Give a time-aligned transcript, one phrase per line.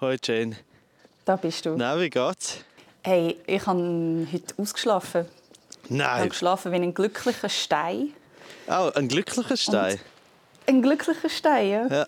[0.00, 0.56] Hoi Jane.
[1.24, 1.76] Da bist du.
[1.76, 2.58] Na, wie geht's?
[3.02, 5.26] Hey, ich habe heute ausgeschlafen.
[5.84, 6.28] Ich habe Nein.
[6.28, 8.12] geschlafen wie ein glücklicher Stein.
[8.68, 9.98] Oh, ein glücklicher Stein.
[10.66, 11.86] Ein glücklicher Stein, ja?
[11.86, 12.06] Ja.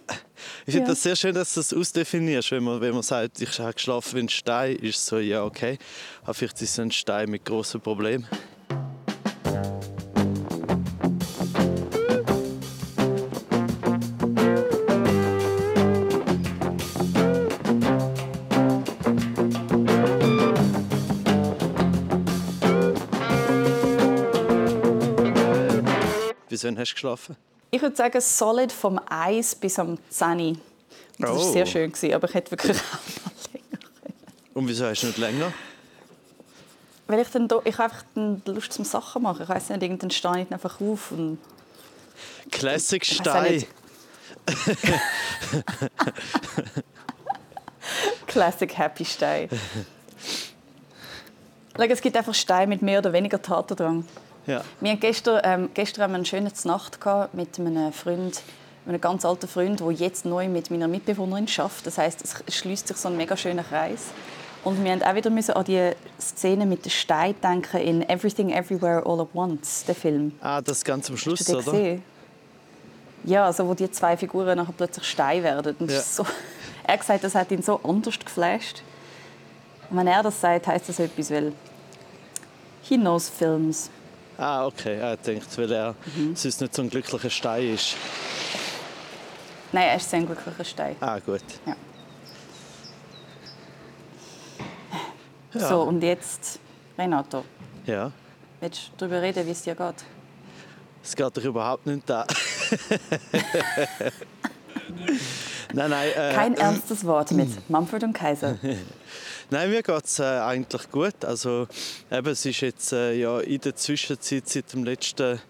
[0.66, 0.92] Ich finde Ja.
[0.94, 2.50] das sehr schön, dass du das ausdefinierst.
[2.50, 5.42] Wenn man, wenn man sagt, ich habe geschlafen wie ein Stein, ist es so, ja,
[5.44, 5.78] okay.
[6.22, 8.28] Aber vielleicht ist es ein Stein mit grossen Problemen.
[26.70, 27.36] Wann hast du geschlafen?
[27.72, 30.30] Ich würde sagen, solid vom 1 bis am 10.
[30.50, 30.60] Und
[31.18, 31.52] Das war Oh.
[31.52, 34.14] sehr schön, gewesen, aber ich hätte wirklich auch mal länger können.
[34.54, 35.52] Und wieso hast du nicht länger?
[37.06, 39.42] Weil ich dann da, ich einfach dann Lust zum Sachen machen.
[39.42, 41.38] Ich weiß nicht, irgendwann stehe ich einfach auf und
[42.52, 43.64] Classic Stein.
[48.26, 49.48] Classic Happy Stein.
[51.76, 54.04] Es gibt einfach Steine mit mehr oder weniger Tatendrang.
[54.50, 54.64] Ja.
[54.80, 56.98] Wir haben gestern, ähm, gestern haben wir eine schöne Nacht
[57.32, 58.42] mit einem Freund,
[58.86, 61.86] einem ganz alten Freund, der jetzt neu mit meiner Mitbewohnerin schafft.
[61.86, 64.06] Das heißt, es schließt sich so ein mega schöner Kreis.
[64.62, 68.50] Und wir mussten auch wieder müssen an die Szene mit den Steinen denken in Everything
[68.50, 70.32] Everywhere All at Once, der Film.
[70.42, 71.72] Ah, das ganz am Schluss, Hast du den oder?
[71.72, 72.02] gesehen?
[73.24, 75.76] Ja, also wo die zwei Figuren nachher plötzlich Stein werden.
[75.88, 76.00] Ja.
[76.00, 76.26] so,
[76.84, 78.82] er hat gesagt, das hat ihn so anders geflasht.
[79.88, 81.52] Und wenn er das sagt, heißt das etwas, weil
[82.82, 83.90] he knows films.
[84.40, 84.96] Ah, okay.
[84.98, 86.34] Er denkt, weil er Mhm.
[86.34, 87.94] sonst nicht so ein glücklicher Stein ist.
[89.70, 90.96] Nein, er ist sehr ein glücklicher Stein.
[91.00, 91.42] Ah, gut.
[91.66, 91.76] Ja.
[95.52, 95.68] Ja.
[95.68, 96.58] So, und jetzt,
[96.96, 97.44] Renato,
[97.84, 98.12] Ja.
[98.60, 100.04] willst du darüber reden, wie es dir geht?
[101.02, 102.26] Es geht doch überhaupt nicht an.
[105.72, 106.08] nein, nein.
[106.16, 108.56] Äh, Kein ernstes Wort mit Mumford und Kaiser.
[109.52, 111.24] Nein, mir geht es äh, eigentlich gut.
[111.24, 111.66] Also,
[112.08, 115.40] eben, es ist jetzt äh, ja, in der Zwischenzeit, seit dem letzten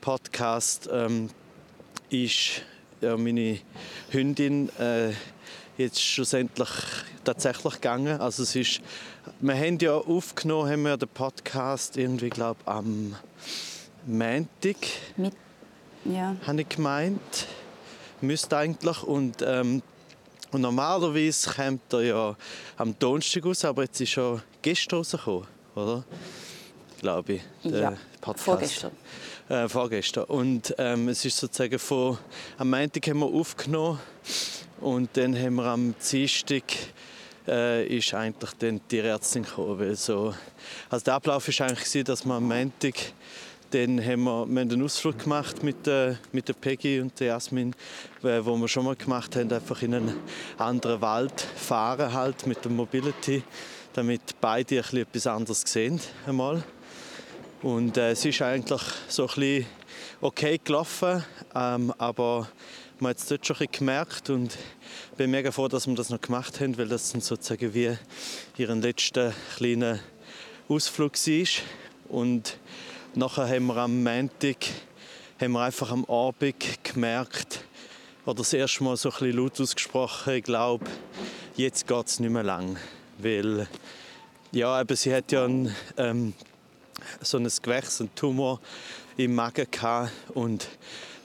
[0.00, 1.30] Podcast, ähm,
[2.10, 2.62] ist
[3.00, 3.58] ja, meine
[4.10, 5.10] Hündin äh,
[5.78, 6.68] jetzt schlussendlich
[7.24, 8.20] tatsächlich gegangen.
[8.20, 8.82] Also, es ist,
[9.40, 13.16] wir haben ja aufgenommen, haben wir den Podcast irgendwie, glaube am
[14.06, 14.76] Montag,
[15.16, 15.34] Mit,
[16.04, 16.36] ja.
[16.46, 17.48] habe ich gemeint.
[18.20, 19.02] Müsste eigentlich.
[19.02, 19.82] Und, ähm,
[20.52, 22.36] und normalerweise kommt er ja
[22.76, 26.04] am Donnerstag raus, aber jetzt ist er gestern rausgekommen, oder?
[27.00, 27.42] Glaube ich.
[27.64, 28.44] der Ja, Podcast.
[28.44, 28.92] vorgestern.
[29.48, 30.24] Äh, vorgestern.
[30.24, 32.18] Und ähm, es ist sozusagen von...
[32.58, 33.98] Am Montag haben wir aufgenommen
[34.80, 36.62] und dann haben wir am Dienstag
[37.48, 39.78] äh, ist eigentlich dann die Ärztin gekommen.
[39.78, 40.34] Weil so,
[40.88, 42.94] also der Ablauf war eigentlich, dass wir am Montag
[43.70, 47.28] dann haben wir, wir haben einen Ausflug gemacht mit der, mit der Peggy und der
[47.28, 47.74] Jasmin,
[48.22, 50.16] äh, wo wir schon mal gemacht haben, einfach in einen
[50.58, 53.42] anderen Wald fahren halt mit der Mobility,
[53.92, 56.64] damit beide ein bisschen etwas anderes sehen einmal.
[57.62, 59.66] Und äh, es ist eigentlich so ein bisschen
[60.20, 62.48] okay gelaufen, ähm, aber
[62.98, 64.58] man hat es dort schon ein bisschen gemerkt und
[65.16, 67.96] bin mega froh, dass wir das noch gemacht haben, weil das sozusagen wie
[68.56, 70.00] ihren letzten kleinen
[70.68, 71.64] Ausflug war.
[72.08, 72.58] Und
[73.14, 74.56] nachher haben wir am Montag
[75.40, 77.64] haben wir einfach am Abend gemerkt,
[78.26, 80.84] oder das erste Mal so ein bisschen laut ausgesprochen, ich glaube,
[81.56, 82.76] jetzt geht es nicht mehr lang.
[83.18, 83.66] Weil,
[84.52, 86.34] ja, eben, sie hat ja einen, ähm,
[87.22, 88.60] so ein Gewächs, einen Tumor
[89.16, 90.68] im Magen gehabt und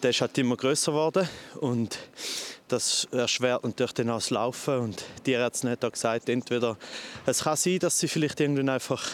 [0.02, 1.28] der ist halt immer größer geworden
[1.60, 2.00] und
[2.68, 6.78] das erschwert natürlich dann auch das Laufen und die Ärztin hat auch gesagt, entweder
[7.26, 9.06] es kann sein, dass sie vielleicht irgendwann einfach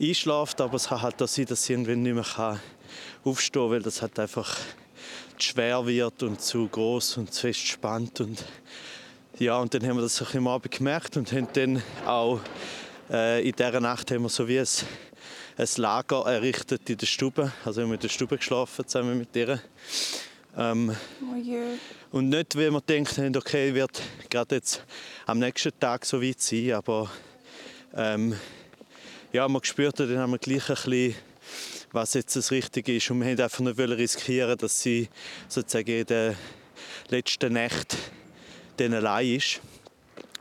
[0.00, 2.60] einschläft, aber es kann halt auch sein, dass sie irgendwann nicht mehr kann
[3.24, 4.56] aufstehen kann, weil das halt einfach
[5.38, 8.44] zu schwer wird und zu groß und zu fest spannt und
[9.38, 12.40] ja, und dann haben wir das bisschen am Abend gemerkt und haben dann auch
[13.10, 14.66] äh, in dieser Nacht haben wir so wie ein,
[15.58, 17.52] ein Lager errichtet in der Stube.
[17.64, 19.60] Also wir haben in der Stube geschlafen zusammen mit ihr.
[20.56, 24.82] Ähm, Oh und nicht, wie wir denkt haben, okay, wird gerade jetzt
[25.26, 27.10] am nächsten Tag so weit sein, aber
[27.94, 28.34] ähm,
[29.36, 31.14] ja, man gespürt, dann haben wir gleich ein bisschen,
[31.92, 35.10] was jetzt das Richtige ist und wir wollten einfach nicht riskieren, dass sie
[35.46, 36.36] sozusagen in den
[37.10, 37.98] letzten Nächten
[38.78, 39.60] dann allein ist.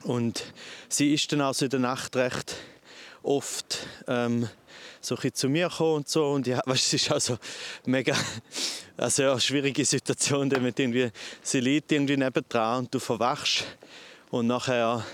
[0.04, 0.46] Und
[0.88, 2.56] sie ist dann also in der Nacht recht
[3.22, 4.48] oft ähm,
[5.02, 6.28] so zu mir gekommen und so.
[6.28, 7.38] Und ja, weißt, es ist also
[7.86, 8.16] mega
[8.96, 13.66] also ja, schwierige Situation, denn irgendwie, sie liegt irgendwie nebendran und du verwachst
[14.32, 15.06] und nachher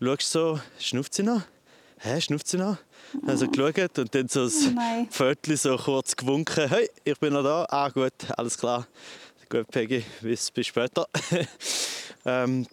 [0.00, 1.42] schaust so, schnupft sie noch?
[1.98, 2.78] Hä, schnupft sie noch?
[3.26, 5.08] Also geschaut und dann so das nein.
[5.10, 6.68] Viertel so kurz gewunken.
[6.68, 7.66] Hey, ich bin noch da.
[7.68, 8.86] Ah, gut, alles klar.
[9.48, 11.06] Gut, Peggy, bis, bis später.
[12.24, 12.66] ähm,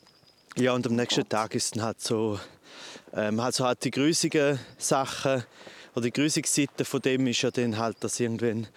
[0.57, 2.39] Ja, und am nächsten Tag ist dann halt so,
[3.13, 5.43] ähm, also halt die grusigen Sachen
[5.95, 8.67] oder die grusige Seite von dem ist ja dann halt, dass irgendwann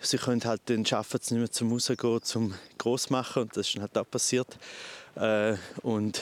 [0.00, 3.68] sie können halt dann schaffen es nicht mehr zum rausgehen, zum groß machen und das
[3.68, 4.58] ist dann halt auch passiert
[5.14, 6.20] äh, und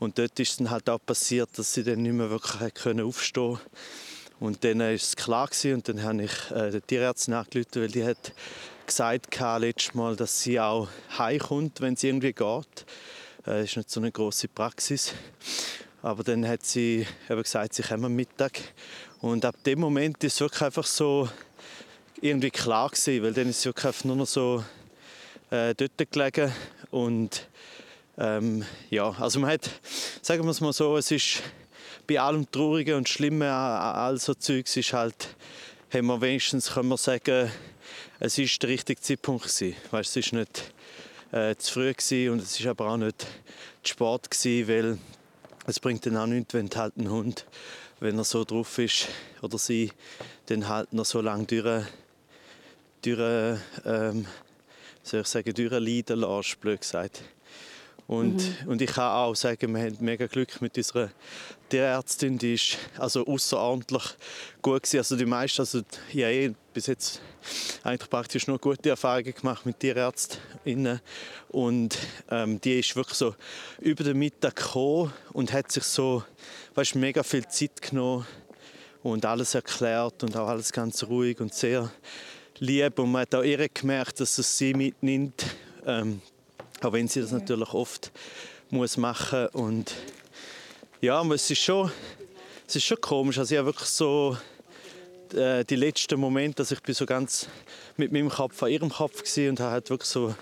[0.00, 3.60] und dort ist dann halt auch passiert, dass sie dann nicht mehr wirklich können aufstehen
[4.40, 7.88] und dann ist es klar gewesen, und dann habe ich äh, den Tierärztin angerufen, weil
[7.88, 8.32] die hat
[8.86, 10.88] gesagt letztes Mal, dass sie auch
[11.18, 12.86] heimkommt, wenn es irgendwie geht.
[13.44, 15.12] Das äh, ist nicht so eine große Praxis.
[16.02, 18.58] Aber dann hat sie eben gesagt, sie kommen am Mittag.
[19.20, 21.28] Und ab dem Moment ist es wirklich einfach so
[22.22, 24.64] irgendwie klar gewesen, weil dann ist es wirklich nur noch so
[25.50, 26.50] äh, dort gelegen
[26.90, 27.46] und
[28.20, 29.70] ähm, ja, also man hat,
[30.20, 31.42] sagen wir es mal so, es ist
[32.06, 35.34] bei allem Traurigen und Schlimmen all so Zeugs ist halt,
[35.90, 37.50] haben wir wenigstens, können wir sagen,
[38.18, 39.74] es ist der richtige Zeitpunkt gewesen.
[39.90, 40.74] Weißt, es ist nicht
[41.32, 43.26] äh, zu früh und es ist aber auch nicht
[43.82, 44.98] zu gewesen, weil
[45.66, 47.46] es bringt dann auch nichts, wenn halt ein Hund,
[48.00, 49.08] wenn er so drauf ist
[49.40, 49.92] oder sie,
[50.46, 51.86] dann halt noch so lange durch,
[53.00, 54.26] durch ähm,
[55.02, 57.22] soll ich sagen, durchleiden lässt, blöd gesagt.
[58.10, 58.70] Und, mhm.
[58.72, 61.10] und ich kann auch sagen, wir haben mega Glück mit unserer
[61.68, 62.38] Tierärztin.
[62.38, 64.02] Die ist also außerordentlich
[64.62, 64.98] gut gewesen.
[64.98, 67.20] Also die meisten, also ja, eh bis jetzt
[67.84, 71.00] eigentlich praktisch nur gute Erfahrungen gemacht mit Tierärztinnen.
[71.50, 71.98] Und
[72.32, 73.36] ähm, die ist wirklich so
[73.78, 76.24] über den Mittag gekommen und hat sich so,
[76.74, 78.26] weißt, mega viel Zeit genommen
[79.04, 81.92] und alles erklärt und auch alles ganz ruhig und sehr
[82.58, 82.98] lieb.
[82.98, 85.46] Und man hat auch ihr gemerkt, dass es sie mitnimmt.
[85.86, 86.20] Ähm,
[86.82, 88.10] auch wenn sie das natürlich oft
[88.70, 89.94] muss machen und
[91.00, 91.90] ja, aber es ist schon,
[92.68, 93.38] es ist schon komisch.
[93.38, 94.36] Also ich habe wirklich so
[95.34, 97.48] äh, die letzten Momente, dass ich bin so ganz
[97.96, 100.34] mit meinem Kopf an ihrem Kopf war und habe halt wirklich so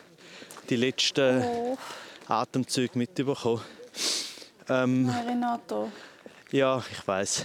[0.69, 1.79] die letzten oh.
[2.27, 3.63] Atemzüge mitbekommen.
[4.69, 5.91] Ähm, Renato.
[6.51, 7.45] Ja, ich weiß.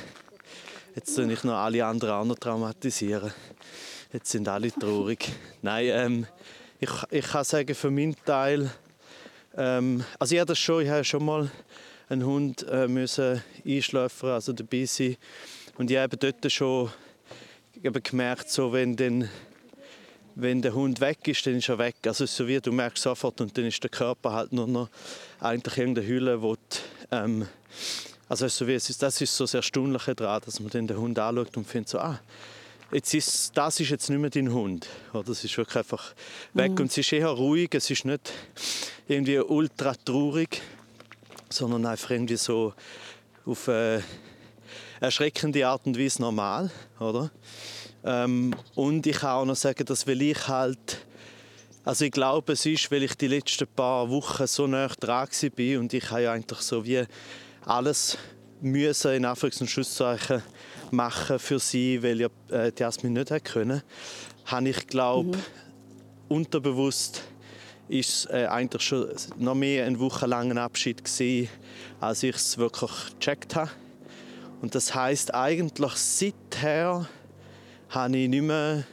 [0.95, 3.31] Jetzt soll ich noch alle anderen auch noch traumatisieren.
[4.11, 5.29] Jetzt sind alle traurig.
[5.61, 6.27] Nein, ähm,
[6.79, 8.69] ich, ich kann sagen, für meinen Teil,
[9.55, 11.51] ähm, also ich habe das schon, ich habe schon mal
[12.09, 15.17] einen Hund äh, müssen einschläfern, also dabei sein.
[15.77, 16.91] Und ich habe dort schon
[17.81, 19.29] eben gemerkt, so wenn, den,
[20.35, 21.95] wenn der Hund weg ist, dann ist er weg.
[22.05, 24.89] Also so wie du merkst sofort und dann ist der Körper halt nur noch
[25.39, 26.77] eigentlich irgendeine Hülle, wo die,
[27.11, 27.47] ähm,
[28.29, 31.19] also so wie es ist, das ist so das Erstaunliche daran, dass man den Hund
[31.19, 32.19] anschaut und findet so, ah,
[32.93, 34.87] jetzt ist, das ist jetzt nicht mehr dein Hund.
[35.13, 35.23] Oder?
[35.23, 36.13] Das ist wirklich einfach
[36.53, 36.71] weg.
[36.71, 36.79] Mhm.
[36.79, 38.31] Und es ist eher ruhig, es ist nicht
[39.07, 40.61] irgendwie ultra traurig,
[41.49, 42.73] sondern einfach irgendwie so
[43.45, 44.03] auf eine
[44.99, 46.71] erschreckende Art und Weise normal.
[46.99, 47.31] Oder?
[48.05, 51.05] Ähm, und ich kann auch noch sagen, dass weil ich halt
[51.85, 55.79] also ich glaube, es ist, weil ich die letzten paar Wochen so nah dran war
[55.79, 57.03] und ich habe ja eigentlich so wie
[57.65, 58.17] alles
[58.61, 60.41] müssen, in Anführungs- und Schlusszeichen,
[60.93, 63.81] machen für sie, weil ja äh, die Jasmin nicht hat können,
[64.45, 65.43] habe ich glaube mhm.
[66.29, 67.23] unterbewusst
[67.89, 71.49] ist äh, eigentlich schon noch mehr ein wochenlanger Abschied gewesen,
[71.99, 73.71] als ich es wirklich gecheckt habe.
[74.61, 77.07] Und das heißt eigentlich seither
[77.89, 78.85] habe ich nicht mehr,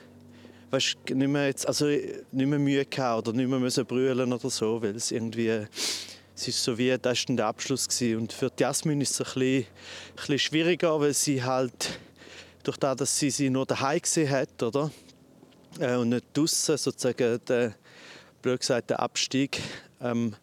[0.71, 4.51] weißt, nicht mehr, jetzt, also nicht mehr Mühe gehabt oder nicht mehr müssen brüllen oder
[4.51, 5.67] so, weil es irgendwie
[6.41, 7.87] es ist so wie, das war der Abschluss.
[7.87, 8.23] Gewesen.
[8.23, 11.99] Und für Jasmin ist es ein bisschen, ein bisschen schwieriger, weil sie halt,
[12.63, 14.91] durch das, dass sie sie nur daheim gesehen hat, oder?
[15.79, 17.75] Äh, und nicht draußen, sozusagen der,
[18.41, 19.61] blöd gesagt, der Abstieg,
[20.01, 20.35] ähm,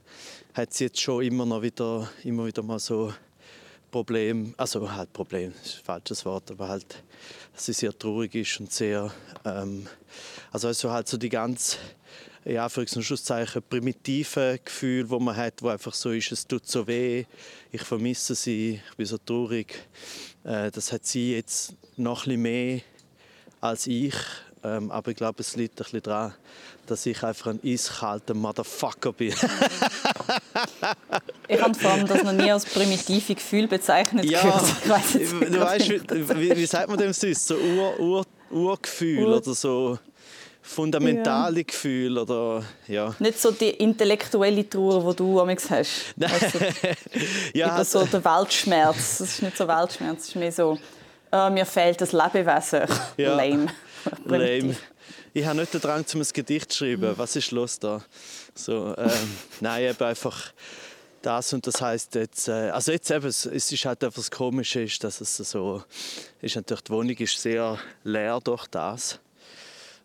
[0.53, 3.11] hat sie jetzt schon immer noch wieder, immer wieder mal so
[3.89, 7.03] Problem, also halt Problem, ist ein falsches Wort, aber halt,
[7.53, 9.11] dass sie sehr traurig ist und sehr,
[9.43, 9.87] ähm,
[10.51, 11.79] also, also halt so die ganz
[12.47, 16.65] ja, Anführungs- und Schlusszeichen, primitive Gefühl, wo man hat, wo einfach so ist, es tut
[16.65, 17.25] so weh,
[17.71, 19.73] ich vermisse sie, ich bin so traurig.
[20.43, 22.79] Äh, das hat sie jetzt noch ein bisschen mehr
[23.59, 24.15] als ich.
[24.63, 26.33] Ähm, aber ich glaube, es liegt ein bisschen daran,
[26.87, 29.29] dass ich einfach ein eiskalter Motherfucker bin.
[31.47, 34.63] ich habe vor allem das noch nie als primitive Gefühl bezeichnet ja, gehört.
[34.83, 34.89] du
[35.59, 35.89] weißt,
[36.39, 37.45] wie, wie, sagt man dem sonst?
[37.45, 39.99] So Ur, Ur, Urgefühl Ur oder so
[40.67, 41.63] fundamentale ja.
[41.63, 43.15] Gefühl oder ja.
[43.19, 46.13] Nicht so die intellektuelle Trauer, die du amigs hast.
[46.21, 46.59] Also,
[47.53, 49.17] ja, so der Weltschmerz.
[49.19, 50.77] Das ist nicht so Weltschmerz, das ist mehr so,
[51.31, 52.81] oh, mir fehlt das Lebewesen.
[53.17, 53.35] Ja.
[53.35, 53.67] Lame.
[54.25, 54.75] Lame.
[55.33, 57.13] Ich habe nicht den Drang, um ein Gedicht zu schreiben.
[57.17, 58.01] Was ist los da?
[58.53, 60.51] So, ähm, nein, eben einfach
[61.21, 65.03] das und das heißt jetzt, äh, also jetzt eben, es ist halt etwas Komisches, ist,
[65.03, 65.83] dass es so
[66.41, 69.19] ist natürlich die Wohnung ist sehr leer durch das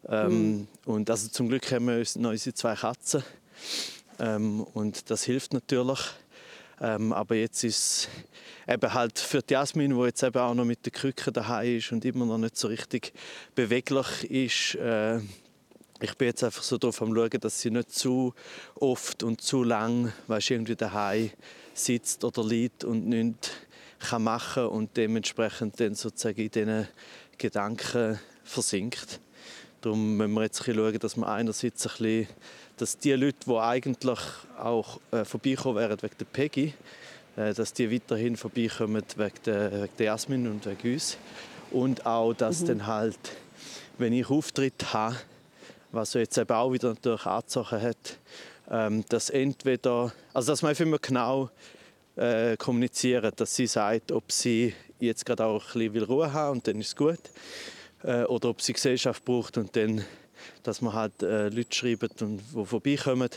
[0.09, 0.69] ähm, mhm.
[0.85, 3.23] Und also zum Glück haben wir noch unsere zwei Katzen.
[4.19, 6.01] Ähm, und das hilft natürlich.
[6.81, 8.09] Ähm, aber jetzt ist
[8.67, 11.93] eben halt für die Jasmin, die jetzt eben auch noch mit der Krücke daheim ist
[11.93, 13.13] und immer noch nicht so richtig
[13.55, 15.21] beweglich ist, äh,
[16.01, 18.35] ich bin jetzt einfach so darauf am schauen, dass sie nicht zu
[18.75, 21.31] oft und zu lang, weißt, irgendwie daheim
[21.75, 23.51] sitzt oder liegt und nichts
[24.01, 26.89] kann machen und dementsprechend dann sozusagen in diesen
[27.39, 29.21] Gedanken versinkt.
[29.83, 32.29] Darum müssen wir jetzt ein schauen, dass wir einerseits ein bisschen,
[32.77, 34.21] dass die Leute, die eigentlich
[34.57, 36.73] auch äh, vorbeikommen wären wegen der Peggy,
[37.37, 41.19] äh, dass die weiterhin vorbeikommen wegen der, wegen der Jasmin und wegen uns.
[41.73, 42.67] Und auch, dass mhm.
[42.67, 43.19] dann halt,
[43.99, 45.17] wenn ich Auftritt habe,
[45.91, 48.19] was jetzt eben auch wieder natürlich angezogen hat,
[48.71, 51.51] ähm, dass entweder, also dass man einfach immer genau
[52.15, 56.69] äh, kommunizieren, dass sie sagt, ob sie jetzt gerade auch ein bisschen Ruhe haben und
[56.69, 57.19] dann ist es gut,
[58.05, 60.05] äh, oder ob sie Gesellschaft braucht und dann
[60.63, 63.29] dass man halt äh, Leute schreibt und die vorbeikommen.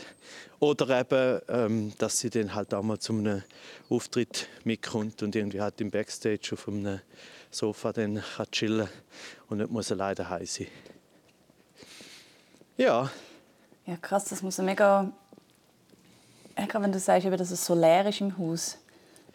[0.60, 3.42] Oder eben, ähm, dass sie dann halt auch mal zu einem
[3.88, 7.00] Auftritt mitkommt und irgendwie halt im Backstage auf einem
[7.50, 8.88] Sofa dann kann chillen
[9.48, 10.66] und nicht muss alleine daheim sein.
[12.76, 13.10] Ja.
[13.86, 15.10] Ja, krass, das muss mega...
[16.56, 18.78] Gerade wenn du sagst, dass es so leer ist im Haus.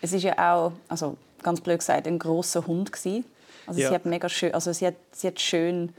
[0.01, 3.25] Es ist ja auch, also ganz blöd gesagt, ein großer Hund gewesen.
[3.65, 3.89] Also ja.
[3.89, 5.93] sie hat mega schön, also sie hat, sie hat schön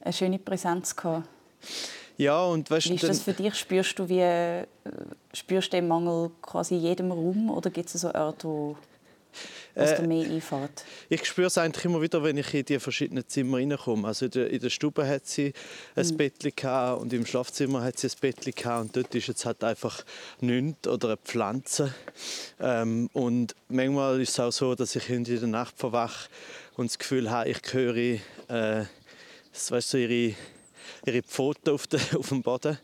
[0.00, 1.28] eine schöne Präsenz gehabt.
[2.18, 3.54] Ja, und weißt, wie ist das für dich?
[3.54, 4.66] Spürst du, wie, äh,
[5.32, 8.76] spürst du den Mangel quasi in jedem Raum oder gibt es so Orte, wo
[9.74, 10.84] was äh, mehr einfährt?
[11.08, 14.06] Ich spüre es eigentlich immer wieder, wenn ich in die verschiedenen Zimmer reinkomme.
[14.06, 15.52] Also in der, in der Stube hat sie
[15.96, 16.16] ein mhm.
[16.16, 20.04] Bettchen und im Schlafzimmer hat sie ein Bettchen und dort ist jetzt halt einfach
[20.40, 21.94] nichts oder eine Pflanze.
[22.60, 26.28] Ähm, und manchmal ist es auch so, dass ich in der Nacht verwache
[26.76, 28.86] und das Gefühl habe, ich höre äh,
[29.52, 30.34] weißt du, ihre,
[31.06, 31.86] ihre Pfoten auf,
[32.18, 32.78] auf dem Boden.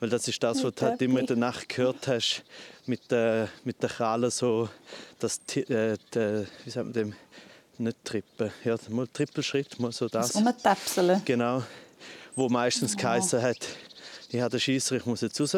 [0.00, 2.42] Weil das ist das, was du halt immer in der Nacht gehört hast,
[2.86, 4.68] mit der, mit der Krallen so,
[5.18, 7.14] dass äh, die, wie sagt man dem,
[7.78, 10.32] nicht trippen, ja, mal Trippelschritt, mal so das.
[10.32, 11.22] Das Umtäpseln.
[11.24, 11.62] Genau,
[12.36, 13.66] wo meistens geheißen hat,
[14.28, 15.56] ich habe den Scheisser, ich muss jetzt raus.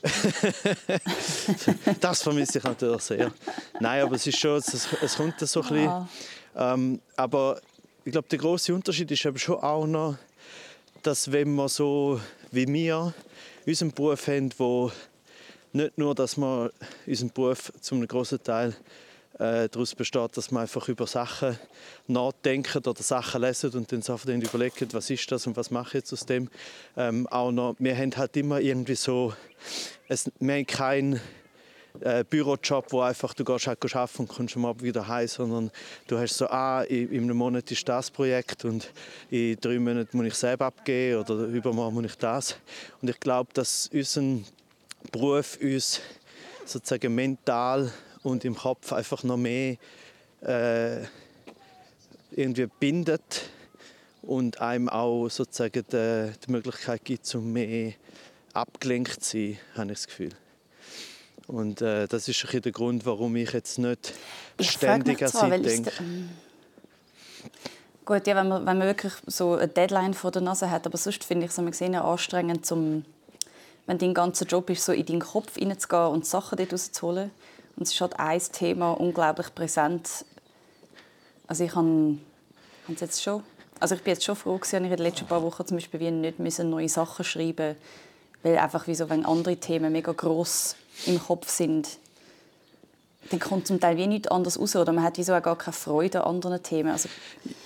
[2.00, 3.32] das vermisse ich natürlich sehr.
[3.80, 5.88] Nein, aber es ist schon, es, es kommt so ein bisschen.
[5.88, 6.06] Oh.
[6.56, 7.60] Ähm, aber
[8.04, 10.16] ich glaube, der große Unterschied ist eben schon auch noch,
[11.02, 13.14] dass wenn man so wie wir
[13.66, 14.90] unseren Beruf haben, wo
[15.72, 16.70] nicht nur, dass man
[17.06, 18.74] unseren Beruf zu einem großen Teil
[19.38, 21.58] äh, daraus besteht, dass man einfach über Sachen
[22.06, 25.94] nachdenkt oder Sachen lesen und dann dann überlegt, was ist das und was mache ich
[25.94, 26.48] jetzt aus dem.
[26.96, 29.32] Ähm, auch noch, wir haben halt immer irgendwie so,
[30.08, 31.20] es, wir haben keinen
[32.02, 35.70] äh, Bürojob, wo einfach du gehst halt arbeiten und kommst am Abend wieder heim, sondern
[36.06, 38.90] du hast so, ah, in, in einem Monat ist das Projekt und
[39.30, 42.56] in drei Monaten muss ich selber abgeben oder übermorgen muss ich das.
[43.00, 44.40] Und ich glaube, dass unser
[45.12, 46.00] Beruf uns
[46.64, 49.76] sozusagen mental und im Kopf einfach noch mehr
[50.42, 51.02] äh,
[52.32, 53.50] irgendwie bindet
[54.22, 57.92] und einem auch sozusagen die, die Möglichkeit gibt, um mehr
[58.52, 60.32] abgelenkt zu sein, habe ich das Gefühl.
[61.48, 64.12] Und äh, das ist ein der Grund, warum ich jetzt nicht
[64.58, 65.92] ich ständig an sie denke.
[68.04, 70.98] Gut, ja, wenn man, wenn man wirklich so eine Deadline vor der Nase hat, aber
[70.98, 73.04] sonst finde ich es gesehen anstrengend, zum,
[73.86, 77.30] wenn dein ganzer Job ist, so in deinen Kopf hineinzugehen und Sachen dort rauszuholen.
[77.76, 80.26] Und es ist halt ein Thema unglaublich präsent.
[81.46, 82.18] Also ich habe,
[82.86, 83.42] habe jetzt schon,
[83.80, 86.10] also ich bin jetzt schon froh dass ich in den letzten paar Wochen zum Beispiel
[86.10, 87.76] nicht neue Sachen schreiben musste
[88.42, 90.76] weil einfach wie so, wenn andere Themen mega groß
[91.06, 91.98] im Kopf sind,
[93.30, 95.74] dann kommt zum Teil wie nichts anderes raus oder man hat wieso auch gar keine
[95.74, 96.90] Freude an anderen Themen.
[96.90, 97.08] Also,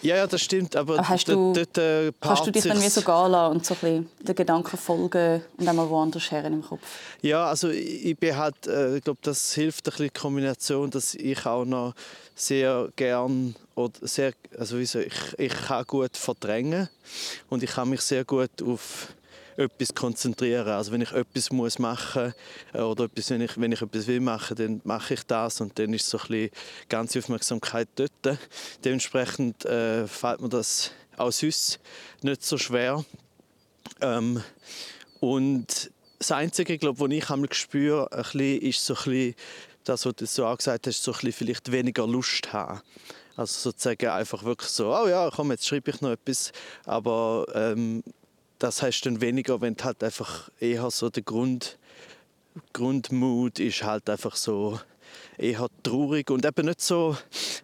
[0.01, 3.03] ja, ja, das stimmt, aber hast du, dort, äh, kannst du dich dann wie so
[3.03, 6.81] gehen lassen und so ein bisschen den Gedanken folgen und einmal woanders her im Kopf?
[7.21, 11.15] Ja, also ich bin halt, äh, ich glaube, das hilft ein bisschen die Kombination, dass
[11.15, 11.95] ich auch noch
[12.35, 16.89] sehr gern oder sehr, also wie so, ich, ich kann gut verdrängen
[17.51, 19.09] und ich kann mich sehr gut auf
[19.57, 20.69] etwas konzentrieren.
[20.69, 22.35] Also wenn ich etwas muss machen
[22.73, 25.79] äh, oder etwas, wenn, ich, wenn ich etwas will machen, dann mache ich das und
[25.79, 26.51] dann ist so ein bisschen
[26.89, 28.39] ganze Aufmerksamkeit dort.
[28.85, 31.81] Dementsprechend äh, fällt mir das auch sonst
[32.23, 33.05] nicht so schwer.
[34.01, 34.43] Ähm,
[35.21, 39.35] und das Einzige, glaube was ich einmal spüre, ein bisschen, ist so ein bisschen,
[39.85, 42.81] das, was du so angesagt hast, so ein bisschen vielleicht weniger Lust haben.
[43.37, 46.53] Also sozusagen einfach wirklich so, oh ja, komm, jetzt schreibe ich noch etwas.
[46.85, 48.03] Aber ähm,
[48.63, 51.79] das heißt dann weniger, wenn halt einfach eher so der Grund,
[52.73, 54.79] Grundmut ist halt einfach so
[55.37, 57.17] eher traurig und eben nicht so,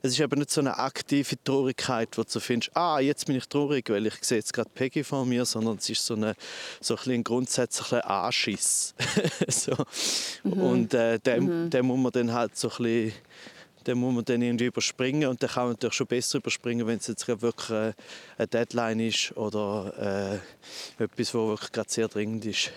[0.02, 3.47] es ist eben nicht so eine aktive Traurigkeit, wo du findest, ah, jetzt bin ich
[3.47, 6.35] traurig, weil ich sehe jetzt gerade Peggy vor mir, sondern es ist so, eine,
[6.81, 8.95] so ein, ein grundsätzlicher Anschiss.
[9.49, 9.76] so.
[10.43, 10.52] mhm.
[10.52, 11.71] Und äh, den, mhm.
[11.71, 13.12] den muss man dann halt so ein bisschen
[13.88, 16.99] den muss man dann irgendwie überspringen und dann kann man natürlich schon besser überspringen, wenn
[16.99, 20.40] es jetzt wirklich eine Deadline ist oder
[20.99, 22.71] äh, etwas, was wirklich gerade sehr dringend ist.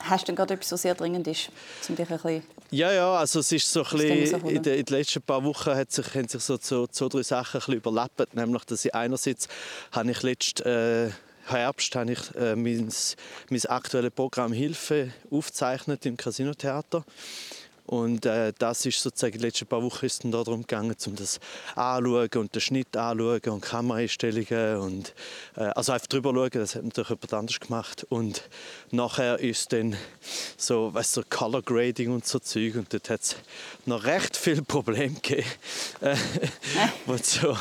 [0.00, 1.50] Hast du denn gerade etwas, was sehr dringend ist,
[1.88, 4.84] um dich ein bisschen ja, ja, also es ist so ein bisschen, in, den, in
[4.84, 7.74] den letzten paar Wochen hat sich, haben sich so, so zwei, drei Sachen ein bisschen
[7.74, 8.34] überlappt.
[8.34, 9.46] Nämlich, dass ich einerseits
[9.92, 11.10] habe ich letzten äh,
[11.46, 12.88] Herbst habe ich äh, mein,
[13.50, 17.04] mein aktuelles Programm Hilfe aufgezeichnet im Casino-Theater.
[17.86, 21.38] Und äh, das ist sozusagen den letzten paar Wochen ist darum gegangen, um das
[21.74, 25.14] anzuschauen und den Schnitt anzuschauen und Kameraeinstellungen und
[25.56, 28.06] äh, also einfach drüber schauen, das hat natürlich jemand anders gemacht.
[28.08, 28.48] Und
[28.90, 29.96] nachher ist dann
[30.56, 33.36] so, weißt, so Color Grading und so Zeug und dort hat es
[33.84, 35.48] noch recht viele Probleme gegeben.
[37.06, 37.56] Äh, so,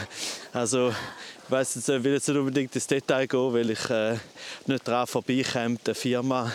[0.54, 4.18] also ich weiss jetzt, will jetzt nicht unbedingt ins Detail gehen, weil ich äh,
[4.66, 6.52] nicht daran vorbeikomme, der Firma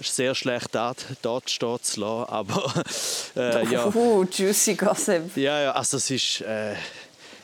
[0.00, 2.30] sehr schlecht dort, dort stehen zu lassen.
[2.30, 2.84] Aber
[3.36, 3.86] äh, ja.
[3.94, 5.36] Oh, juicy Gossip.
[5.36, 6.74] Ja, ja, also es ist, äh,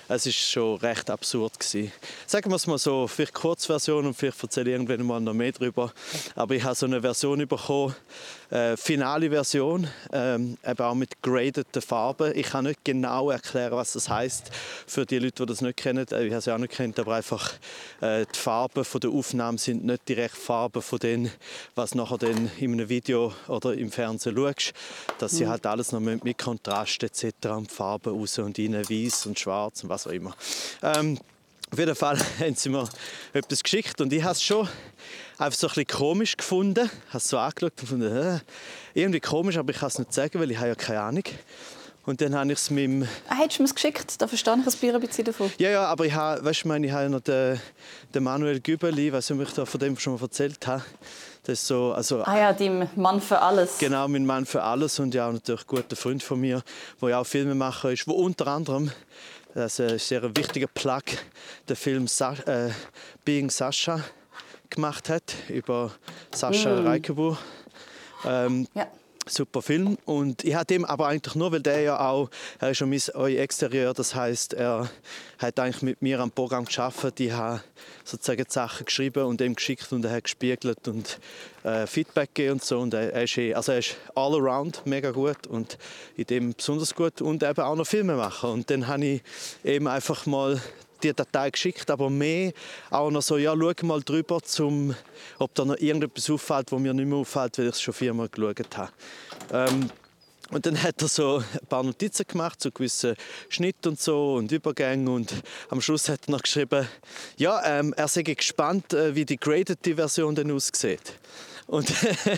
[0.08, 1.92] es ist schon recht absurd gewesen.
[2.26, 5.52] Sagen wir es mal so, vielleicht Kurzversion und vielleicht erzähle ich irgendwann mal noch mehr
[5.52, 5.92] darüber.
[6.34, 7.94] Aber ich habe so eine Version bekommen,
[8.50, 12.32] äh, finale Version, ähm, eben auch mit gradeten Farben.
[12.36, 14.50] Ich kann nicht genau erklären, was das heißt
[14.86, 16.06] für die Leute, die das nicht kennen.
[16.10, 17.52] Äh, ich habe es auch nicht kennt, aber einfach
[18.00, 21.30] äh, die Farben von der Aufnahme sind nicht direkt Farben von dem,
[21.74, 24.72] was nachher dann in einem Video oder im Fernsehen schaust.
[25.18, 25.50] Dass sie mhm.
[25.50, 27.48] halt alles noch mit, mit Kontrast etc.
[27.50, 30.34] und Farben raus und rein, weiß und schwarz und was auch immer.
[30.82, 31.18] Ähm,
[31.70, 32.88] auf jeden Fall haben sie mir
[33.32, 34.68] etwas geschickt und ich habe es schon
[35.38, 36.84] einfach so ein bisschen komisch gefunden.
[36.84, 38.40] Ich habe es so angeschaut und gefunden, äh,
[38.94, 41.24] irgendwie komisch, aber ich kann es nicht sagen, weil ich habe ja keine Ahnung.
[42.06, 43.08] Und dann habe ich es mit dem...
[43.28, 44.20] Ah, hättest du mir es geschickt?
[44.20, 45.50] Da verstehe ich ein bisschen davon.
[45.56, 47.58] Ja, ja, aber ich habe, weißt, ich, meine, ich habe noch den,
[48.14, 50.84] den Manuel Gübeli, weiß nicht, ob ich da von dem schon mal erzählt habe.
[51.44, 53.78] Das ist so, also, ah ja, dem Mann für alles.
[53.78, 56.62] Genau, mein Mann für alles und ja natürlich ein guter Freund von mir,
[57.00, 58.90] der ja auch Filmemacher ist, wo unter anderem
[59.54, 61.02] das ist ein sehr wichtiger Plug,
[61.68, 62.70] der Film Sa äh,
[63.24, 64.02] Being Sascha
[64.70, 65.92] gemacht hat, über
[66.34, 66.86] Sascha mm.
[66.86, 67.36] Reikebu.
[68.24, 68.86] Ähm, ja.
[69.26, 69.98] super Film.
[70.04, 73.36] Und ich hatte ihm aber eigentlich nur, weil der ja auch, er ist schon mein
[73.36, 74.90] Exterieur, das heißt, er
[75.38, 77.62] hat eigentlich mit mir am Programm geschafft, ich habe
[78.04, 81.18] sozusagen Sachen geschrieben und ihm geschickt und er hat gespiegelt und
[81.64, 82.80] äh, Feedback gegeben und so.
[82.80, 85.78] Und er, er, ist, eh, also er ist all around mega gut und
[86.16, 87.20] in dem besonders gut.
[87.22, 88.50] Und eben auch noch Filme machen.
[88.50, 89.22] Und dann habe ich
[89.64, 90.60] eben einfach mal
[91.04, 92.52] die Datei geschickt, aber mehr
[92.90, 94.94] auch noch so, ja, schau mal drüber, zum,
[95.38, 98.28] ob da noch irgendetwas auffällt, was mir nicht mehr auffällt, weil ich es schon viermal
[98.28, 98.92] geschaut habe.
[99.52, 99.90] Ähm,
[100.50, 103.16] und dann hat er so ein paar Notizen gemacht, so gewisse
[103.48, 105.34] Schnitt und so und Übergänge und
[105.70, 106.86] am Schluss hat er noch geschrieben,
[107.36, 111.14] ja, ähm, er sei gespannt, äh, wie die graded Version dann aussieht.
[111.66, 111.90] Und,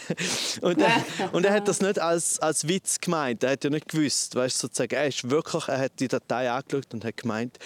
[0.61, 3.42] und, er, und er hat das nicht als, als Witz gemeint.
[3.42, 6.94] Er hat ja nicht gewusst, weißt, sozusagen, er ist wirklich, er hat die Datei angeschaut
[6.94, 7.59] und hat gemeint,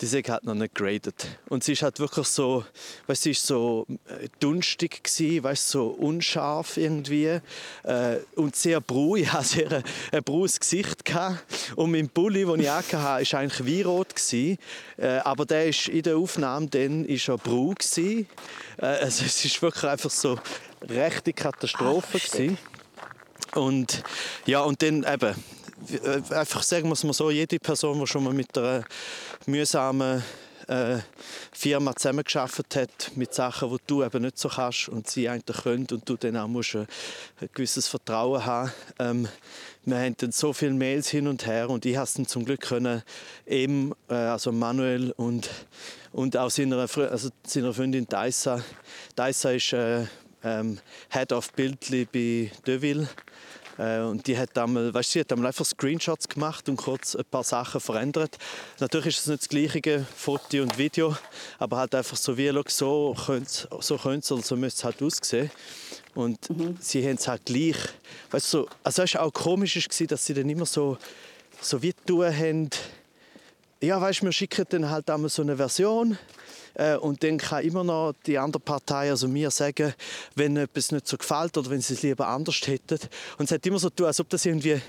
[0.00, 1.26] die sei halt noch nicht graded.
[1.48, 2.64] Und sie ist halt wirklich so,
[3.06, 7.40] weißt, sie ist so äh, dunstig gewesen, weißt, so unscharf irgendwie
[7.82, 9.16] äh, und sehr brau.
[9.16, 11.44] Ich hatte sehr ein, ein braues Gesicht gehabt.
[11.76, 14.58] und mein Pulli, den ich hatte, war eigentlich weinrot gewesen,
[14.96, 18.28] äh, aber der ist in der Aufnahme dann ist er brau gewesen.
[18.78, 20.38] Äh, also es ist wirklich einfach so
[20.82, 22.58] rechte Katastrophe Ach, gewesen.
[23.54, 24.02] Und
[24.46, 25.34] ja und dann eben
[26.30, 28.84] einfach sagen wir es so, jede Person, die schon mal mit einer
[29.46, 30.22] mühsamen
[30.68, 30.98] äh,
[31.52, 35.86] Firma zusammengearbeitet hat mit Sachen, die du eben nicht so kannst und sie eigentlich können
[35.90, 36.86] und du dann auch musst ein,
[37.40, 38.72] ein gewisses Vertrauen haben.
[38.98, 39.28] Ähm,
[39.84, 42.44] wir haben dann so viele Mails hin und her und ich habe es dann zum
[42.44, 43.02] Glück können,
[43.46, 45.48] eben, äh, also Manuel und,
[46.12, 48.62] und auch seiner, also seiner Freundin Daisa.
[49.16, 50.04] Daisa ist äh,
[50.44, 50.78] ähm,
[51.10, 53.08] Head of Bildli bei Deville
[53.78, 57.24] äh, und die hat einmal, weißt, sie hat einmal einfach Screenshots gemacht und kurz ein
[57.24, 58.36] paar Sachen verändert.
[58.80, 61.16] Natürlich ist es nicht das gleiche Foto und Video,
[61.58, 65.50] aber halt einfach so wie, so könnte so könnte oder so müsste es halt aussehen.
[66.14, 66.76] Und mhm.
[66.80, 67.76] sie haben es halt gleich,
[68.30, 70.98] weißt du, also es war auch komisch, dass sie dann immer so,
[71.60, 72.70] so wie tun haben,
[73.80, 76.18] ja, weißt, wir schicken dann halt einmal so eine Version
[77.00, 79.94] und dann kann immer noch die andere Partei, also mir, sagen,
[80.34, 82.98] wenn etwas nicht so gefällt oder wenn sie es lieber anders hätten.
[83.38, 84.80] Und es hat immer so tun, als ob das irgendwie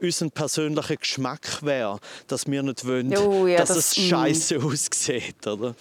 [0.00, 4.66] unser persönlicher Geschmack wäre, dass wir nicht wollen, oh, ja, dass das, es scheiße mm.
[4.66, 5.46] aussieht.
[5.46, 5.74] Oder?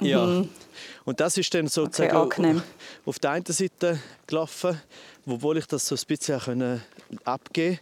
[0.00, 0.26] Ja.
[0.26, 0.48] Mhm.
[1.04, 2.60] Und das ist dann sozusagen okay,
[3.04, 4.80] auf der einen Seite gelaufen,
[5.26, 6.80] obwohl ich das so ein bisschen
[7.24, 7.80] abgeben konnte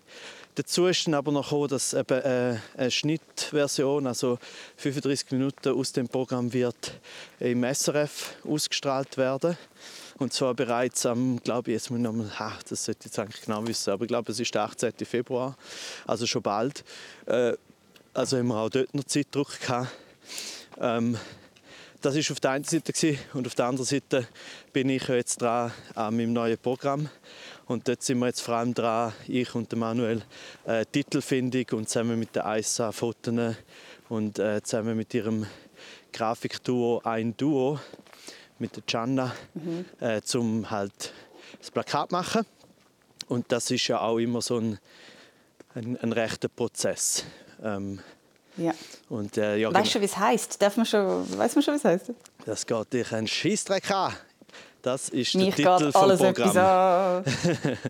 [0.55, 4.39] Dazu ist dann aber noch gekommen, dass eben äh, eine Schnittversion, also
[4.77, 6.93] 35 Minuten aus dem Programm wird
[7.41, 9.57] im SRF ausgestrahlt werden.
[10.19, 13.05] Und zwar bereits am, glaube ich, jetzt muss ich noch mal, ha, das sollte ich
[13.07, 14.93] jetzt eigentlich genau wissen, aber ich glaube, es ist der 18.
[15.07, 15.57] Februar,
[16.07, 16.85] also schon bald.
[17.25, 17.55] Äh,
[18.13, 19.89] also haben wir auch dort noch Zeitdruck gehabt.
[20.79, 21.17] Ähm,
[22.03, 22.93] das ist auf der einen Seite
[23.33, 24.27] und auf der anderen Seite
[24.73, 27.09] bin ich jetzt dran an meinem neuen Programm
[27.67, 30.23] und dort sind wir jetzt vor allem dran, ich und Manuel,
[30.65, 33.57] äh, Titelfindung und zusammen mit der Aisa Fotos
[34.09, 35.47] und äh, zusammen mit ihrem
[36.13, 37.79] Grafikduo ein Duo
[38.59, 39.85] mit der Gianna, mhm.
[40.01, 41.13] äh, zum halt
[41.59, 42.45] das Plakat machen
[43.29, 44.79] und das ist ja auch immer so ein,
[45.75, 47.25] ein, ein rechter Prozess.
[47.63, 48.01] Ähm,
[48.57, 48.75] ja.
[49.09, 50.61] Und, äh, ja, weißt du, wie es heißt?
[50.61, 52.13] Darf man schon, weiß man schon, wie es heißt?
[52.45, 54.13] Das geht dich ein Scheißdreck an.
[54.83, 57.25] Das ist Mich der Titel vom Programm.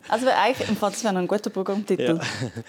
[0.09, 2.19] also eigentlich, im Fall, das wäre ein guter Programmtitel.
[2.19, 2.21] Ja.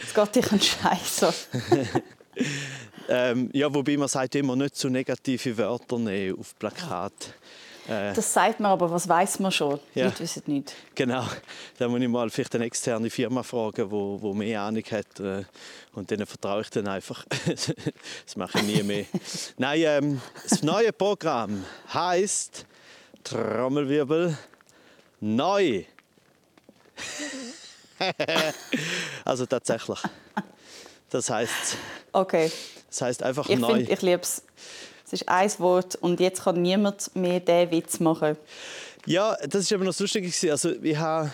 [0.01, 1.25] Es geht dich ein Scheiß
[3.09, 7.11] ähm, Ja, wobei man sagt immer nicht zu so negative Wörter nehmen auf Plakat.
[7.87, 9.77] Äh, das sagt man aber, was weiß man schon?
[9.93, 10.05] Ja.
[10.05, 10.73] Leute wissen nicht.
[10.95, 11.25] Genau.
[11.77, 15.19] Da muss ich mal vielleicht eine externe Firma fragen, wo, wo mehr Ahnung hat.
[15.19, 15.43] Äh,
[15.93, 17.25] und denen vertraue ich dann einfach.
[17.45, 19.05] das mache ich nie mehr.
[19.57, 22.65] Nein, ähm, das neue Programm heißt
[23.23, 24.37] Trommelwirbel
[25.19, 25.83] neu.
[29.25, 29.99] also tatsächlich.
[31.09, 31.77] Das heißt.
[32.11, 32.51] Okay.
[32.89, 33.75] Das heißt einfach ich neu.
[33.75, 34.43] Find, ich liebe es.
[35.05, 38.37] Es ist ein Wort und jetzt kann niemand mehr diesen Witz machen.
[39.05, 40.33] Ja, das ist aber noch lustig.
[40.49, 41.31] Also ich habe,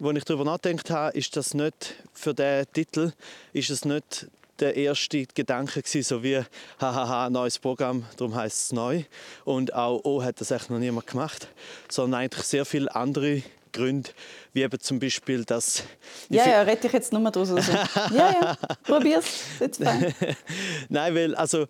[0.00, 3.12] als ich darüber nachgedacht habe, ist das nicht für diesen Titel,
[3.52, 4.26] ist es nicht
[4.60, 6.42] der erste Gedanke gewesen, so wie
[6.80, 9.04] hahaha neues Programm, darum heißt es neu
[9.44, 11.48] und auch oh hat das echt noch niemand gemacht,
[11.88, 13.42] sondern eigentlich sehr viele andere
[13.72, 14.10] Gründe,
[14.52, 15.84] wie eben zum Beispiel das...
[16.28, 17.50] Ja, ja, rette ich jetzt nur mal draus.
[17.50, 17.72] Also.
[18.14, 19.26] ja, ja, probier's,
[19.60, 20.12] jetzt fein.
[20.88, 21.66] Nein, weil also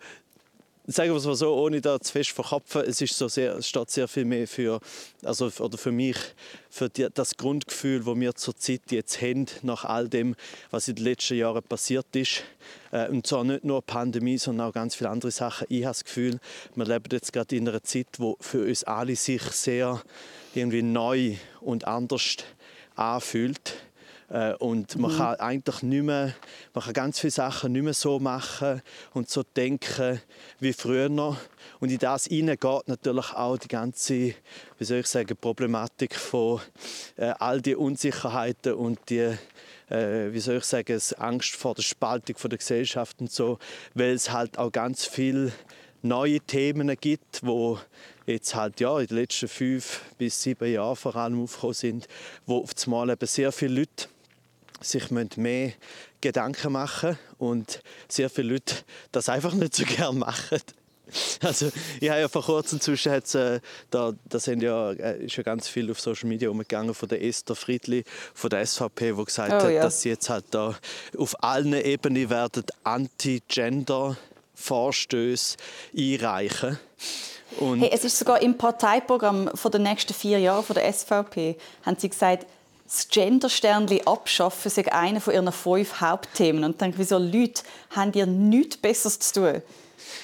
[0.87, 3.89] sagen wir es mal so, ohne da zu fest verkopfen, es ist so sehr, steht
[3.89, 4.79] sehr viel mehr für,
[5.23, 6.17] also, oder für mich,
[6.69, 10.35] für die, das Grundgefühl, das wir zurzeit jetzt haben, nach all dem,
[10.71, 12.43] was in den letzten Jahren passiert ist.
[12.91, 15.67] Äh, und zwar nicht nur Pandemie, sondern auch ganz viele andere Sachen.
[15.69, 16.39] Ich habe das Gefühl,
[16.75, 20.01] wir leben jetzt gerade in einer Zeit, wo für uns alle sich sehr
[20.55, 22.37] irgendwie neu und anders
[22.95, 23.75] anfühlt
[24.59, 25.17] und man mhm.
[25.17, 26.33] kann eigentlich nicht mehr,
[26.73, 28.81] man kann ganz viele Sachen nicht mehr so machen
[29.13, 30.21] und so denken
[30.59, 31.09] wie früher.
[31.09, 36.61] Und in das hinein geht natürlich auch die ganze, wie soll ich sagen, Problematik von
[37.17, 39.33] äh, all die Unsicherheiten und die
[39.89, 43.59] äh, wie soll ich sagen, Angst vor der Spaltung von der Gesellschaft und so,
[43.93, 45.51] weil es halt auch ganz viele
[46.01, 47.79] neue Themen gibt, wo
[48.25, 52.07] jetzt halt ja in den letzten fünf bis sieben Jahren vor allem aufgekommen sind,
[52.45, 54.07] wo auf einmal eben sehr viele Leute
[54.81, 55.73] sich mehr
[56.21, 58.75] Gedanken machen und sehr viele Leute
[59.11, 60.59] das einfach nicht so gerne machen.
[61.41, 65.43] Also ich habe ja vor kurzem zwischen äh, da, das sind ja, äh, ist ja
[65.43, 69.51] ganz viel auf Social Media umgegangen von der Esther Friedli von der SVP, wo gesagt
[69.51, 69.83] oh, hat, ja.
[69.83, 70.75] dass sie jetzt halt da
[71.17, 74.15] auf allen Ebenen werden Anti-Gender
[74.55, 75.57] Vorstöße
[75.97, 76.79] einreichen.
[77.59, 81.57] Und hey, es ist sogar im Parteiprogramm von den nächsten vier Jahren von der SVP
[81.85, 82.45] haben sie gesagt,
[82.91, 86.65] das Gender-Sternchen abschaffen sei einer von ihren fünf Hauptthemen.
[86.65, 89.61] Und ich denke, wieso Leute haben ihr nichts Besseres zu tun?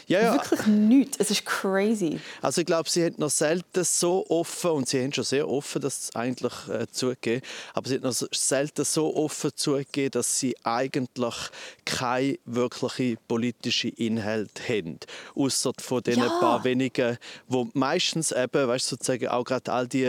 [0.08, 0.34] Ja, ja.
[0.36, 1.18] Wirklich nichts.
[1.20, 2.20] Es ist crazy.
[2.42, 5.82] Also ich glaube, sie haben noch selten so offen, und sie haben schon sehr offen
[5.82, 7.42] das eigentlich äh, zugegeben,
[7.74, 11.36] aber sie haben noch selten so offen zugegeben, dass sie eigentlich
[11.84, 14.98] keine wirkliche politische Inhalt haben.
[15.36, 16.30] Außer von den ja.
[16.40, 17.18] paar wenigen,
[17.48, 20.06] wo meistens eben, weißt, sozusagen auch gerade all die,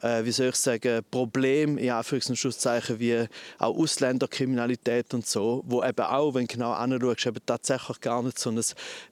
[0.00, 3.26] äh, wie soll ich sagen, Probleme, in Anführungs- und Schlusszeichen, wie
[3.58, 8.38] auch Ausländerkriminalität und so, wo eben auch, wenn du genau anschaust, eben tatsächlich gar nicht
[8.38, 8.60] so ein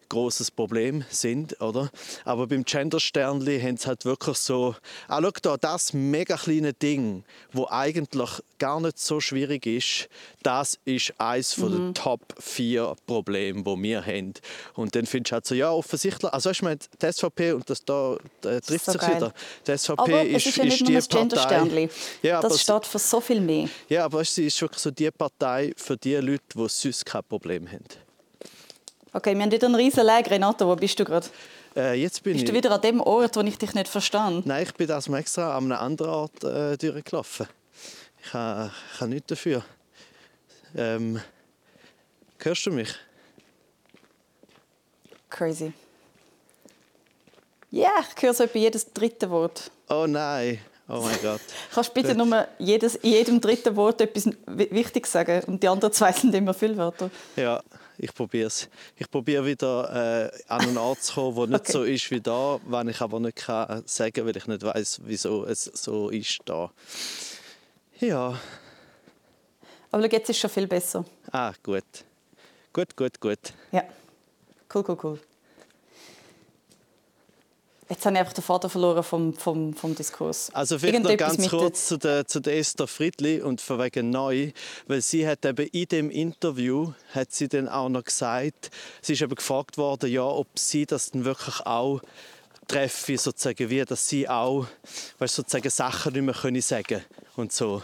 [0.09, 1.91] großes Problem sind, oder?
[2.25, 4.75] Aber beim Gender Sternli haben sie halt wirklich so,
[5.09, 10.09] ah, schau da, das mega kleine Ding, wo eigentlich gar nicht so schwierig ist,
[10.43, 11.95] das ist eines mhm.
[11.95, 14.35] der Top 4 Probleme, die wir haben.
[14.75, 17.85] Und dann findest du halt so, ja, offensichtlich, also ich meine, die SVP, und das
[17.85, 19.17] da äh, trifft so sich geil.
[19.17, 19.35] wieder,
[19.67, 20.65] die SVP aber ist, ist, ja
[20.99, 21.89] ist die Partei...
[22.23, 23.69] Ja, das steht für so viel mehr.
[23.89, 27.71] Ja, aber sie ist wirklich so die Partei für die Leute, die sonst kein Problem
[27.71, 28.08] haben.
[29.19, 30.31] Okay, wir haben wieder einen riesen Lag.
[30.31, 31.27] Renato, wo bist du gerade?
[31.75, 32.51] Äh, jetzt bin bist ich...
[32.51, 34.43] du wieder an dem Ort, wo ich dich nicht verstehe?
[34.45, 37.49] Nein, ich bin das extra an einem anderen Ort äh, durchgelaufen.
[38.23, 39.65] Ich habe, ich habe nichts dafür.
[40.77, 41.21] Ähm,
[42.39, 42.95] hörst du mich?
[45.31, 45.73] Crazy.
[47.73, 49.69] Ja, yeah, ich höre so etwa jedes dritte Wort.
[49.89, 50.61] Oh nein.
[50.89, 51.41] Oh mein Gott.
[51.75, 55.93] Kannst du bitte nur jedes, in jedem dritten Wort etwas Wichtiges sagen und die anderen
[55.93, 57.11] zwei sind immer Füllwörter?
[57.35, 57.61] Ja,
[57.99, 58.69] ich probiere es.
[58.97, 61.73] Ich probiere wieder äh, an einen Ort zu kommen, der nicht okay.
[61.73, 65.45] so ist wie da, wenn ich aber nicht kann sagen weil ich nicht weiß, wieso
[65.45, 66.71] es so ist da.
[68.01, 68.39] Ja.
[69.91, 71.05] Aber jetzt ist es schon viel besser.
[71.33, 71.85] Ah, gut.
[72.73, 73.53] Gut, gut, gut.
[73.73, 73.85] Ja.
[74.73, 75.21] Cool, cool, cool.
[77.91, 80.51] Jetzt habe ich einfach den Vater verloren vom, vom, vom Diskurs.
[80.53, 84.53] Also vielleicht noch ganz kurz zu der, zu der Esther Friedli und von wegen neu,
[84.87, 88.71] weil sie hat eben in dem Interview hat sie dann auch noch gesagt,
[89.01, 92.03] sie ist eben gefragt worden, ja, ob sie das dann wirklich auch
[92.69, 94.67] treffe, sozusagen, wie dass sie auch
[95.19, 97.03] weißt, sozusagen Sachen nicht mehr können sagen
[97.37, 97.83] und so.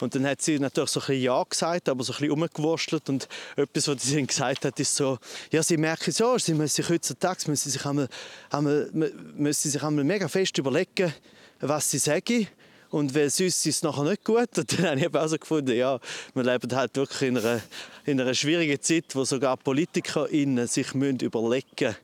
[0.00, 3.08] Und dann hat sie natürlich so ein bisschen Ja gesagt, aber so ein bisschen umgewurschtelt
[3.08, 5.18] und etwas, was sie gesagt hat, ist so,
[5.50, 8.08] ja, sie merken so, sie müssen sich heutzutage müssen sich einmal,
[8.50, 11.14] einmal, müssen sich einmal mega fest überlegen,
[11.60, 12.48] was sie sagen
[12.90, 14.56] und weil sonst ist es nachher nicht gut.
[14.56, 15.98] Und dann habe ich auch so gefunden, ja,
[16.32, 17.60] wir leben halt wirklich in einer,
[18.04, 21.96] in einer schwierigen Zeit, wo sogar PolitikerInnen sich überlegen müssen,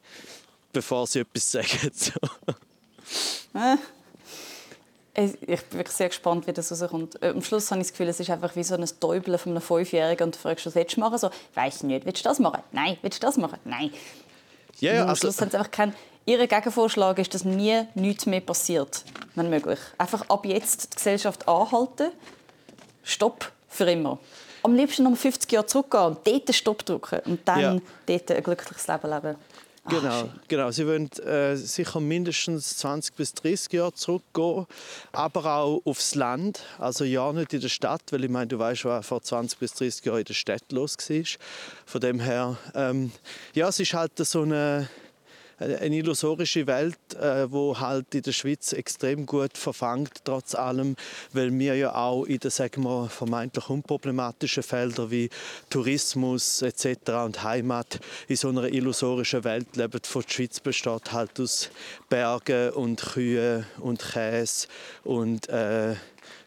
[0.72, 1.90] bevor sie etwas sagen.
[1.92, 2.12] So.
[5.14, 7.20] Ich bin wirklich sehr gespannt, wie das rauskommt.
[7.22, 9.52] Äh, am Schluss habe ich das Gefühl, es ist einfach wie so ein Täubeln von
[9.52, 11.18] einem Fünfjährigen und du fragst, was willst du machen?
[11.18, 12.62] So, weiß nicht, willst du das machen?
[12.72, 13.59] Nein, willst du das machen?
[13.64, 13.92] Nein.
[14.78, 15.94] Ja, ja, am also Schluss haben sie einfach keinen...
[16.26, 19.04] Ihr Gegenvorschlag ist, dass nie nichts mehr passiert,
[19.35, 19.80] wenn möglich.
[19.98, 22.12] Einfach ab jetzt die Gesellschaft anhalten,
[23.02, 24.18] Stopp für immer.
[24.62, 27.80] Am liebsten noch 50 Jahre zurückgehen und dort Stopp drücken und dann ja.
[28.06, 29.37] dort ein glückliches Leben leben.
[29.90, 30.70] Genau, genau.
[30.70, 34.66] Sie wollen äh, sicher mindestens 20 bis 30 Jahre zurückgehen,
[35.12, 36.62] aber auch aufs Land.
[36.79, 39.74] Also ja nicht in der Stadt, weil ich meine, du weißt, was vor 20 bis
[39.74, 41.24] 30 Jahren in der Stadt los war.
[41.87, 43.12] Von dem her, ähm,
[43.55, 44.88] ja, es ist halt so eine
[45.61, 50.96] eine illusorische Welt, äh, wo halt in der Schweiz extrem gut verfangt trotz allem,
[51.33, 55.29] weil wir ja auch in den sagen wir, vermeintlich unproblematischen Feldern wie
[55.68, 57.11] Tourismus etc.
[57.25, 60.01] und Heimat in so einer illusorischen Welt leben.
[60.03, 61.70] Von der Schweiz besteht halt aus
[62.09, 64.66] Bergen und Kühen und Käse
[65.05, 65.94] und äh,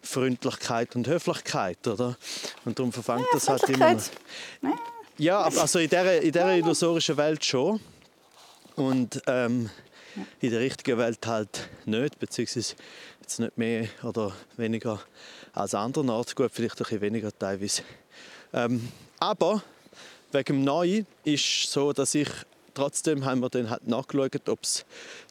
[0.01, 2.17] Freundlichkeit und Höflichkeit, oder?
[2.65, 3.97] Und darum verfangt ja, das halt immer.
[5.17, 7.79] Ja, also in dieser, in dieser illusorischen Welt schon.
[8.75, 9.69] Und ähm,
[10.41, 12.75] in der richtigen Welt halt nicht, beziehungsweise
[13.21, 15.01] jetzt nicht mehr oder weniger
[15.53, 16.35] als anderen Orten.
[16.35, 17.83] Gut, vielleicht ein bisschen weniger teilweise.
[18.53, 19.63] Ähm, aber
[20.31, 22.29] wegen dem Neuen ist es so, dass ich
[22.73, 24.85] trotzdem haben wir dann halt nachgeschaut, ob es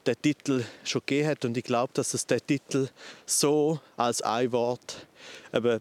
[0.06, 2.88] den Titel schon gegeben hat und ich glaube, dass es den Titel
[3.26, 5.06] so als ein Wort
[5.52, 5.80] eben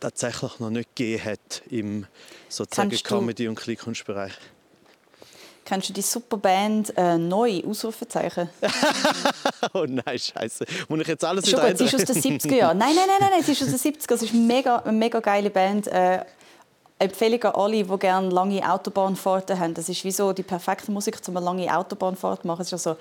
[0.00, 2.06] tatsächlich noch nicht gegeben hat im
[2.48, 4.34] sozusagen Comedy- und Kleinkunstbereich.
[5.68, 8.48] Kennst du die Superband äh, «Neu» Ausrufezeichen?
[9.74, 10.64] oh nein, Scheiße.
[10.88, 12.78] Muss ich jetzt alles Schon gut, sie ist aus den 70er Jahren.
[12.78, 14.14] Nein, nein, nein, nein, nein, sie ist aus den 70er.
[14.14, 15.86] Es ist eine mega, eine mega geile Band.
[15.88, 16.24] Äh,
[16.98, 19.74] Empfehlung an alle, die gerne lange Autobahnfahrten haben.
[19.74, 22.62] Das ist wie so die perfekte Musik, um eine lange Autobahnfahrt zu machen.
[22.62, 22.96] Es ist so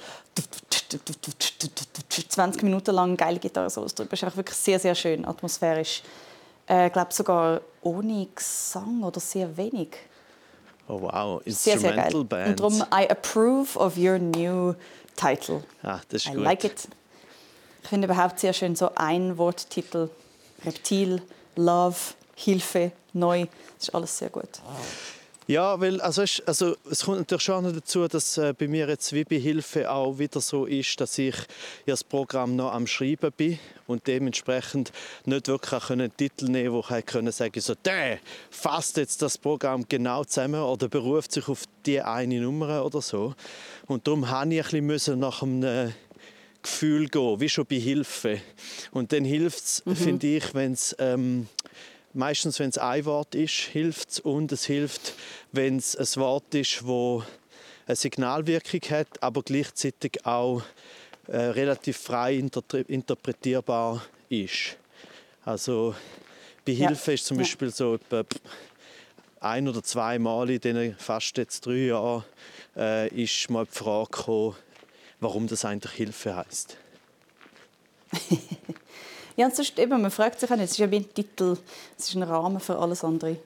[2.28, 4.12] 20 Minuten lang geile Gitarre so drüber.
[4.12, 6.04] Es ist wirklich sehr, sehr schön, atmosphärisch.
[6.68, 9.96] Ich äh, glaube sogar ohne Gesang oder sehr wenig.
[10.88, 12.62] Oh wow, Instrumental sehr, sehr Band.
[12.62, 14.73] Und darum, I approve of your new
[15.15, 15.63] title.
[15.84, 16.43] Ah, das ist I gut.
[16.43, 16.88] like it.
[17.84, 20.10] Ich finde überhaupt sehr schön so ein Worttitel.
[20.65, 21.21] Reptil,
[21.56, 21.95] Love,
[22.36, 23.45] Hilfe, Neu.
[23.78, 24.50] Das ist alles sehr gut.
[25.48, 29.24] Ja, weil also, also, es kommt natürlich schon dazu, dass äh, bei mir jetzt wie
[29.24, 31.36] bei Hilfe auch wieder so ist, dass ich
[31.86, 33.58] ja das Programm noch am Schreiben bin
[33.88, 34.92] und dementsprechend
[35.24, 39.86] nicht wirklich einen Titel nehmen wo ich können sagen so, der fasst jetzt das Programm
[39.88, 43.34] genau zusammen oder beruft sich auf die eine Nummer oder so.
[43.86, 45.94] Und darum habe ich ein bisschen nach einem
[46.62, 48.42] Gefühl gehen, wie schon bei Hilfe.
[48.92, 49.96] Und dann hilft es, mhm.
[49.96, 51.48] finde ich, wenn es ähm,
[52.18, 55.14] meistens, wenn es ein Wort ist, hilft es und es hilft,
[55.52, 57.24] wenn es ein Wort ist, wo
[57.86, 60.62] eine Signalwirkung hat, aber gleichzeitig auch
[61.28, 64.78] äh, relativ frei interpretierbar ist.
[65.46, 65.96] Also
[66.66, 67.16] bei Hilfe ja.
[67.16, 68.26] ist zum Beispiel so etwa
[69.40, 72.26] ein oder zwei Mal in den fast jetzt drei Jahren
[72.76, 74.56] äh, ist mal die Frage gekommen,
[75.20, 76.78] warum das eigentlich Hilfe heißt.
[79.38, 81.58] Ja, und sonst eben, man fragt sich auch nicht, es ist ja wie ein Titel,
[81.97, 83.38] es ist ein Rahmen für alles andere.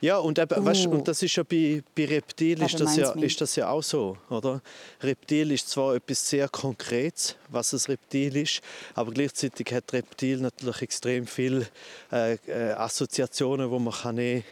[0.00, 0.64] Ja, und, eben, uh.
[0.64, 3.82] weißt, und das ist ja bei, bei Reptil ist das, ja, ist das ja auch
[3.82, 4.60] so, oder?
[5.02, 8.62] Reptil ist zwar etwas sehr Konkretes, was ein Reptil ist,
[8.94, 11.66] aber gleichzeitig hat Reptil natürlich extrem viele
[12.10, 14.44] äh, äh, Assoziationen, wo man kann nehmen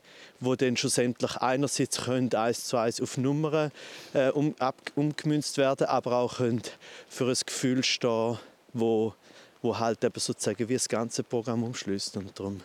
[0.43, 3.71] wo dann schlussendlich einerseits können eins zu eins auf Nummern
[4.15, 6.63] äh, um, ab, umgemünzt werden, aber auch können
[7.11, 8.39] für ein Gefühl stehen,
[8.73, 9.15] wo
[9.63, 12.61] wo halt eben sozusagen wie das ganze Programm umschließt und darum.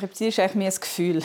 [0.00, 1.22] Reptil ist eigentlich mehr ein Gefühl.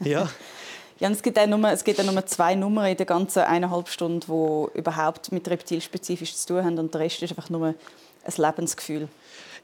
[0.00, 0.30] Ja.
[0.98, 4.78] ja es, gibt nur, es gibt nur zwei Nummern in der ganzen eineinhalb Stunden, die
[4.78, 7.74] überhaupt mit Reptil spezifisch zu tun haben und der Rest ist einfach nur ein
[8.36, 9.08] Lebensgefühl.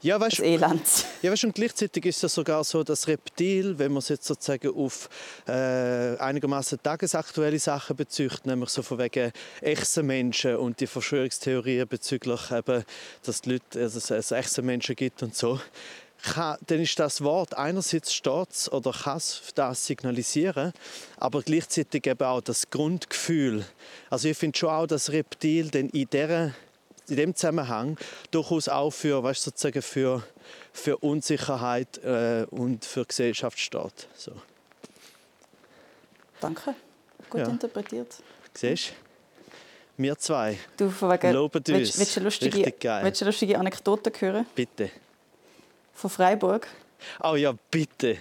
[0.01, 0.81] Ja, weißt, das Elend.
[1.21, 4.73] Ja, weißt, und gleichzeitig ist es sogar so, dass Reptil, wenn man es jetzt sozusagen
[4.73, 5.09] auf
[5.45, 12.49] äh, einigermaßen tagesaktuelle Sachen bezieht, nämlich so von wegen echten Menschen und die Verschwörungstheorien bezüglich
[12.51, 12.85] eben,
[13.23, 15.59] dass die Leute, also es echte Menschen gibt und so,
[16.21, 20.73] kann, dann ist das Wort einerseits steht oder kann es das signalisieren,
[21.17, 23.65] aber gleichzeitig eben auch das Grundgefühl.
[24.09, 26.53] Also ich finde schon auch, dass Reptil dann in dieser
[27.09, 27.97] in dem Zusammenhang
[28.31, 30.23] durchaus auch für, weißt, sozusagen für,
[30.73, 34.07] für Unsicherheit äh, und für Gesellschaft steht.
[34.15, 34.31] So.
[36.41, 36.75] Danke,
[37.29, 37.47] gut ja.
[37.47, 38.15] interpretiert.
[38.53, 38.93] Siehst du?
[40.01, 41.67] Wir zwei du, von wegen, loben uns.
[41.67, 44.45] Willst, willst, du lustige, willst du eine lustige Anekdote hören?
[44.55, 44.91] Bitte.
[45.93, 46.67] Von Freiburg?
[47.21, 48.17] Oh ja, bitte.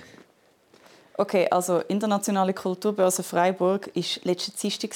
[1.16, 4.90] Okay, also internationale Kulturbörse Freiburg war letzte Dienstag.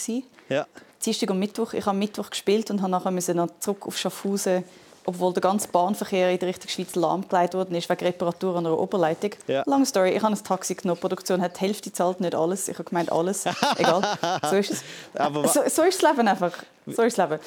[0.48, 0.66] Ja.
[1.04, 1.72] Dienstag und Mittwoch.
[1.72, 4.64] Ich habe Mittwoch gespielt und habe nachher noch zurück auf Schaffhausen,
[5.04, 8.78] obwohl der ganze Bahnverkehr in der Richtung Schweiz lahmgelegt worden ist wegen Reparatur an einer
[8.78, 9.32] Oberleitung.
[9.48, 9.64] Ja.
[9.66, 10.98] Long story, ich habe ein Taxi genommen.
[10.98, 12.68] Die Produktion hat die Hälfte zahlt, nicht alles.
[12.68, 13.44] Ich habe gemeint, alles.
[13.76, 14.02] Egal.
[14.50, 14.84] So ist es.
[15.14, 16.52] Aber so, so, ist das Leben einfach.
[16.86, 17.42] So ist das Leben.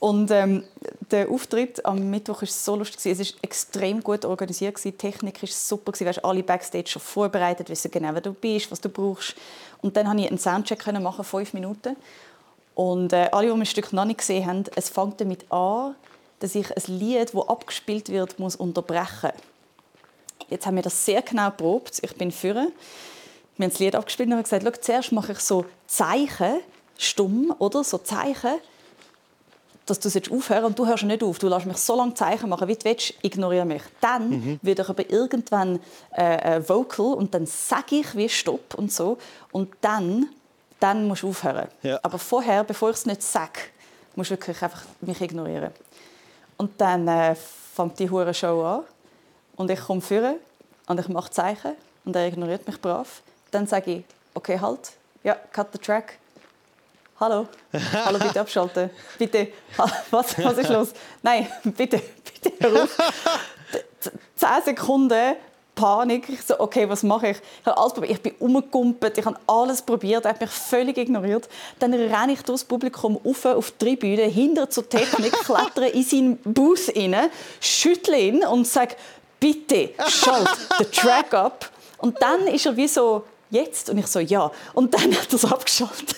[0.00, 0.62] Und ähm,
[1.10, 3.04] der Auftritt am Mittwoch war so lustig.
[3.04, 4.82] Es war extrem gut organisiert.
[4.84, 5.92] Die Technik war super.
[5.92, 9.34] Du hast alle Backstage schon vorbereitet, wissen genau, wer du bist, was du brauchst.
[9.82, 11.96] Und dann konnte ich einen Soundcheck machen, fünf Minuten.
[12.78, 15.96] Und äh, alle, die mein Stück noch nicht gesehen haben, es fängt damit an,
[16.38, 20.48] dass ich ein Lied, das abgespielt wird, muss unterbrechen muss.
[20.48, 21.98] Jetzt haben wir das sehr genau probiert.
[22.02, 22.68] Ich bin führen.
[23.56, 26.60] Wir haben das Lied abgespielt und haben gesagt, zuerst mache ich so Zeichen,
[26.96, 27.82] stumm, oder?
[27.82, 28.60] So Zeichen,
[29.84, 31.40] dass du jetzt aufhören und du hörst nicht auf.
[31.40, 33.82] Du lässt mich so lange Zeichen machen, wie du willst, ignoriere mich.
[34.00, 34.60] Dann mhm.
[34.62, 35.80] wird ich aber irgendwann
[36.16, 39.18] äh, äh, vocal und dann sage ich wie Stopp und so.
[39.50, 40.28] Und dann
[40.80, 41.68] dann musst du aufhören.
[41.82, 41.98] Ja.
[42.02, 43.60] Aber vorher, bevor ich es nicht sage,
[44.14, 45.70] musst du wirklich einfach mich ignorieren.
[46.56, 48.84] Und dann äh, fängt die hure Show an
[49.56, 50.36] und ich komme führen
[50.86, 53.22] und ich mache Zeichen und er ignoriert mich brav.
[53.50, 56.18] Dann sage ich, okay, halt, ja, cut the track.
[57.20, 57.48] Hallo,
[57.92, 58.90] hallo, bitte abschalten.
[59.18, 59.48] Bitte,
[60.10, 60.92] was, was ist los?
[61.22, 62.96] Nein, bitte, bitte hör auf.
[64.36, 65.36] Zehn Sekunden
[65.78, 66.28] Panik.
[66.28, 67.36] Ich so, okay, was mache ich?
[67.36, 68.12] Ich habe alles probiert.
[68.12, 71.48] Ich bin umgekumpelt, ich habe alles probiert, er hat mich völlig ignoriert.
[71.78, 76.36] Dann renne ich durchs Publikum auf, auf die Tribüne, hinter zur Technik, klettere in seinen
[76.38, 78.96] Bus rein, schüttle ihn und sage,
[79.38, 81.70] bitte, schalt den Track ab.
[81.98, 83.90] Und dann ist er wie so, jetzt?
[83.90, 84.50] Und ich so, ja.
[84.74, 86.16] Und dann hat er es abgeschaltet.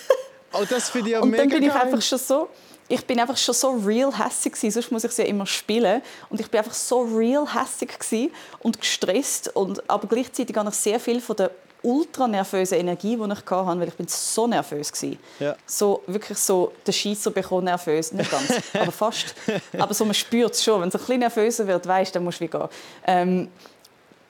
[0.53, 1.81] Oh, das finde ich ja Und dann bin ich geil.
[1.83, 2.49] einfach schon so
[2.91, 6.01] ich bin einfach schon so real hässig gewesen, sonst muss ich sie ja immer spielen
[6.29, 10.99] und ich bin einfach so real hässig und gestresst und aber gleichzeitig habe ich sehr
[10.99, 11.51] viel von der
[11.83, 15.17] ultra nervösen Energie, die ich hatte, weil ich bin so nervös war.
[15.39, 15.55] Ja.
[15.65, 19.33] So wirklich so der Schießer bekommt nervös, nicht ganz, aber fast.
[19.77, 22.39] Aber so man spürt es schon, wenn es ein bisschen nervöser wird, weißt, dann musst
[22.39, 22.67] du wie gehen.
[23.07, 23.47] Ähm,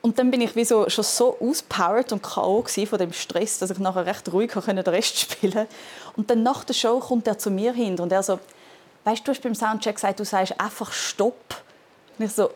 [0.01, 2.63] und dann bin ich wie so, schon so auspowered und K.O.
[2.63, 5.67] von dem Stress, dass ich nachher recht ruhig den Rest spielen
[6.15, 8.39] Und dann nach der Show kommt er zu mir hin und er so,
[9.03, 11.61] weißt du, du hast beim Soundcheck gesagt, du sagst einfach Stopp.
[12.17, 12.49] Und ich so,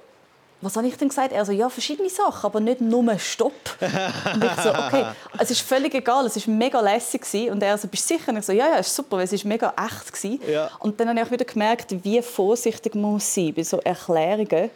[0.62, 1.34] was habe ich denn gesagt?
[1.34, 3.54] Er so, ja, verschiedene Sachen, aber nicht nur Stopp.
[3.80, 5.06] Und ich so, okay,
[5.38, 7.52] es ist völlig egal, es war mega lässig.
[7.52, 8.30] Und er so, bist du sicher?
[8.32, 10.40] Und ich so, ja, ja, ist super, weil es ist mega echt.
[10.48, 10.72] Ja.
[10.80, 14.72] Und dann habe ich auch wieder gemerkt, wie vorsichtig man muss sein bei so Erklärungen.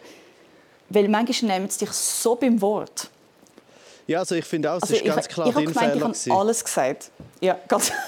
[0.90, 3.08] Weil manchmal nehmen sie dich so beim Wort.
[4.06, 5.92] Ja, also ich finde auch, es also ist ganz ich, klar ich, dein ich gemeint,
[5.92, 7.10] Fehler Ich habe alles gesagt.
[7.40, 7.92] Ja, ganz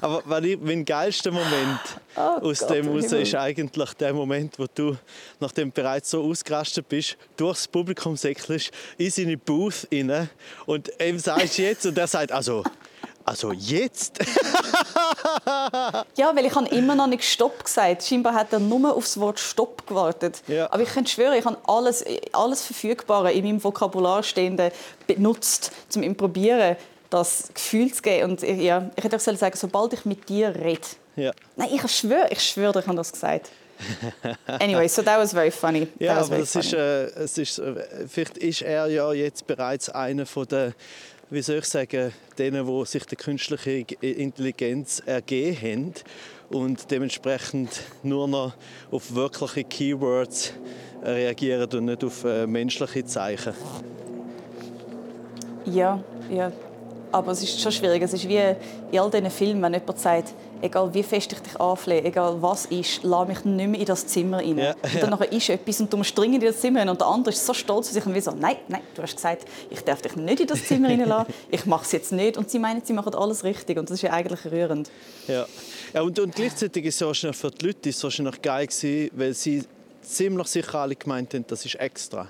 [0.00, 1.80] Aber mein geilster Moment
[2.16, 4.96] oh aus Gott, dem raus ist eigentlich der Moment, wo du,
[5.40, 10.28] nachdem du bereits so ausgerastet bist, durchs Publikum säckelst, in seine Booth rein
[10.66, 12.62] und ihm sagst jetzt und er sagt, also,
[13.24, 14.18] also jetzt?
[16.16, 18.04] Ja, weil ich habe immer noch nicht Stopp gesagt.
[18.04, 20.42] Scheinbar hat er nur auf das Wort Stopp gewartet.
[20.46, 20.70] Ja.
[20.70, 24.72] Aber ich kann schwören, ich habe alles, alles Verfügbare in meinem Vokabular stehende
[25.06, 26.76] benutzt, um ihm probieren,
[27.10, 28.32] das Gefühl zu geben.
[28.32, 30.80] Und ich, ja, ich hätte auch sagen, sobald ich mit dir rede.
[31.16, 31.32] Ja.
[31.56, 33.50] Nein, ich schwöre, ich schwöre, ich habe das gesagt.
[34.60, 35.88] Anyway, so that was very funny.
[35.98, 37.74] Ja, was aber very das ist, äh, es ist, äh,
[38.08, 40.72] vielleicht ist er ja jetzt bereits einer von der,
[41.30, 45.94] wie soll ich sagen, denen, die sich der künstliche Intelligenz ergeben haben
[46.48, 48.54] und dementsprechend nur noch
[48.90, 50.54] auf wirkliche Keywords
[51.02, 53.52] reagieren und nicht auf äh, menschliche Zeichen.
[55.66, 56.50] Ja, ja.
[57.12, 58.02] aber es ist schon schwierig.
[58.02, 58.40] Es ist wie
[58.90, 62.66] in all diesen Filmen, wenn jemand sagt, egal wie fest ich dich anflehe, egal was
[62.66, 64.58] ist, lass mich nicht mehr in das Zimmer rein.
[64.58, 65.24] Ja, und dann ja.
[65.26, 67.54] ist etwas und du musst dringend in das Zimmer rein und der andere ist so
[67.54, 70.40] stolz auf sich und wie so, nein, nein, du hast gesagt, ich darf dich nicht
[70.40, 72.36] in das Zimmer reinlassen, ich mache es jetzt nicht.
[72.36, 74.90] Und sie meinen, sie machen alles richtig und das ist ja eigentlich rührend.
[75.26, 75.46] Ja,
[75.94, 79.64] ja und, und gleichzeitig ist es für die Leute ist noch geil gewesen, weil sie
[80.02, 82.28] ziemlich sicher alle gemeint haben, das ist extra.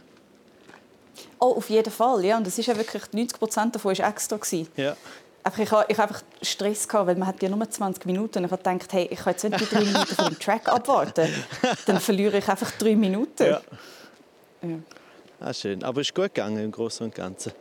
[1.41, 2.37] Oh, auf jeden Fall, ja.
[2.37, 4.39] Und das ist ja wirklich 90 Prozent davon war extra
[4.76, 4.97] Ja.
[5.43, 8.39] Einfach, ich hatte einfach Stress, gehabt, weil man hat ja nur 20 Minuten.
[8.39, 10.68] Und ich habe gedacht, hey, ich kann jetzt nicht die drei Minuten von dem Track
[10.68, 11.28] abwarten.
[11.86, 13.45] Dann verliere ich einfach drei Minuten.
[13.45, 13.61] Ja.
[14.62, 14.78] ja.
[15.41, 15.82] Ah, schön.
[15.84, 17.53] Aber es ist gut gegangen im Großen und Ganzen.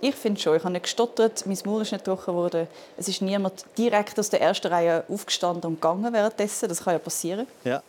[0.00, 0.56] Ich finde schon.
[0.56, 2.68] Ich habe nicht gestottert, mein Maul ist nicht gebrochen worden.
[2.96, 6.68] Es ist niemand direkt aus der ersten Reihe aufgestanden und gegangen währenddessen.
[6.68, 7.46] Das kann ja passieren.
[7.64, 7.82] Ja.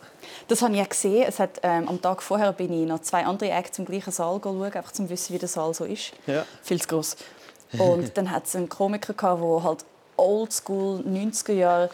[0.48, 1.24] Das habe ich ja gesehen.
[1.28, 4.40] Es hat, ähm, am Tag vorher bin ich noch zwei andere Acts im gleichen Saal
[4.42, 6.12] schauen, einfach um zu wissen, wie der Saal so ist.
[6.26, 6.44] Ja.
[6.62, 7.16] Viel zu groß.
[7.78, 9.84] Und dann hat es einen Komiker der halt
[10.16, 11.90] oldschool 90er Jahre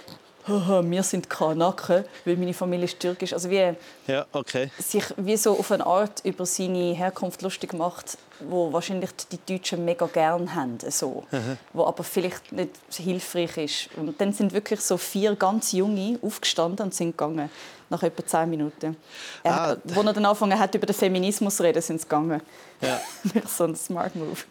[0.49, 3.33] wir sind Kanaken, weil meine Familie ist türkisch.
[3.33, 3.75] Also wie
[4.07, 4.71] ja, okay.
[4.79, 9.85] sich wie so auf eine Art über seine Herkunft lustig macht, wo wahrscheinlich die Deutschen
[9.85, 11.25] mega gern haben, so,
[11.73, 13.89] wo aber vielleicht nicht hilfreich ist.
[13.97, 17.51] Und dann sind wirklich so vier ganz junge aufgestanden und sind gegangen
[17.89, 18.97] nach etwa zehn Minuten.
[19.43, 19.65] Er, ah.
[19.69, 22.41] Als er dann angefangen hat über den Feminismus zu reden, sind sie gegangen.
[22.81, 23.01] Ja.
[23.47, 24.43] so ein smart Move.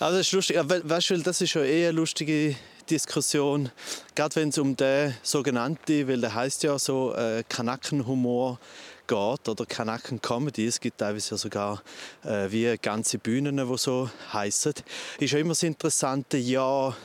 [0.00, 0.56] Also das ist lustig.
[0.58, 2.54] Weißt du, das ist schon eher eine lustige
[2.88, 3.68] Diskussion,
[4.14, 8.60] gerade wenn es um den sogenannten, weil der heißt ja so äh, Kanakenhumor
[9.08, 10.66] geht oder Kanaken-Comedy.
[10.66, 11.82] Es gibt teilweise ja sogar
[12.22, 14.74] äh, wie ganze Bühnen, die so heißen.
[15.18, 16.96] Ist ja immer das Interessante, ja,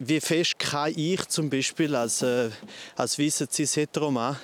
[0.00, 2.50] wie fest kann ich zum Beispiel als, äh,
[2.96, 4.36] als weißer Cis-Heteroman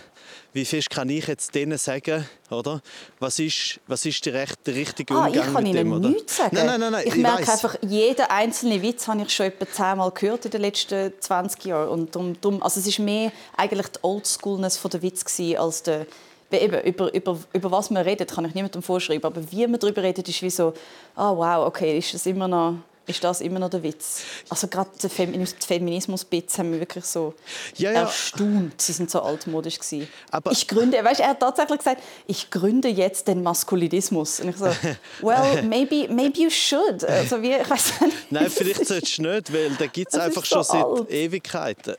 [0.53, 2.81] wie fest kann ich jetzt denen sagen, oder?
[3.19, 5.93] Was ist, was ist der, recht, der richtige Umgang ah, ich kann mit Ihnen dem,
[5.93, 6.09] oder?
[6.11, 6.57] nichts sagen.
[6.57, 7.51] Nein, nein, nein, nein ich, ich merke weiss.
[7.51, 11.89] einfach, jeden einzelnen Witz habe ich schon etwa zehnmal gehört in den letzten 20 Jahren.
[11.89, 15.25] Und darum, darum, also es war mehr eigentlich die Oldschoolness der Witz
[15.57, 16.07] als der
[16.53, 19.25] Eben, über, über, über was man redet, kann ich niemandem vorschreiben.
[19.25, 20.75] Aber wie man darüber redet, ist wie so,
[21.15, 22.75] ah oh, wow, okay, ist das immer noch
[23.11, 24.23] ist das immer noch der Witz.
[24.49, 27.35] Also gerade die Feminismus-Bits haben mich wirklich so
[27.77, 28.01] ja, ja.
[28.03, 28.81] erstaunt.
[28.81, 30.09] Sie sind so altmodisch gewesen.
[30.31, 34.41] Aber ich gründe, weißt, er hat tatsächlich gesagt, ich gründe jetzt den Maskulinismus.
[34.41, 34.67] Und ich so,
[35.21, 37.05] well, maybe, maybe you should.
[37.05, 38.17] Also wie, ich weiß nicht.
[38.31, 40.99] Nein, vielleicht solltest du nicht, weil da gibt es einfach so schon alt.
[40.99, 41.97] seit Ewigkeiten.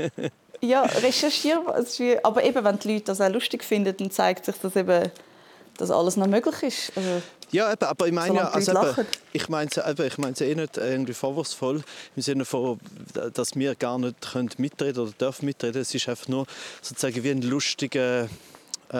[0.60, 1.62] ja, recherchieren.
[2.22, 5.10] Aber eben, wenn die Leute das auch lustig finden, dann zeigt sich, dass eben
[5.76, 6.92] dass alles noch möglich ist.
[6.96, 7.22] Also,
[7.54, 10.76] ja, eben, aber ich meine ja, also eben, ich meine es ich meine eh nicht
[10.76, 11.84] irgendwie vorwurfsvoll
[12.16, 12.80] im Sinne von,
[13.32, 15.80] dass wir gar nicht können mitreden oder dürfen mitreden.
[15.80, 16.46] Es ist einfach nur
[16.82, 18.24] sozusagen wie ein lustiger
[18.88, 18.96] äh,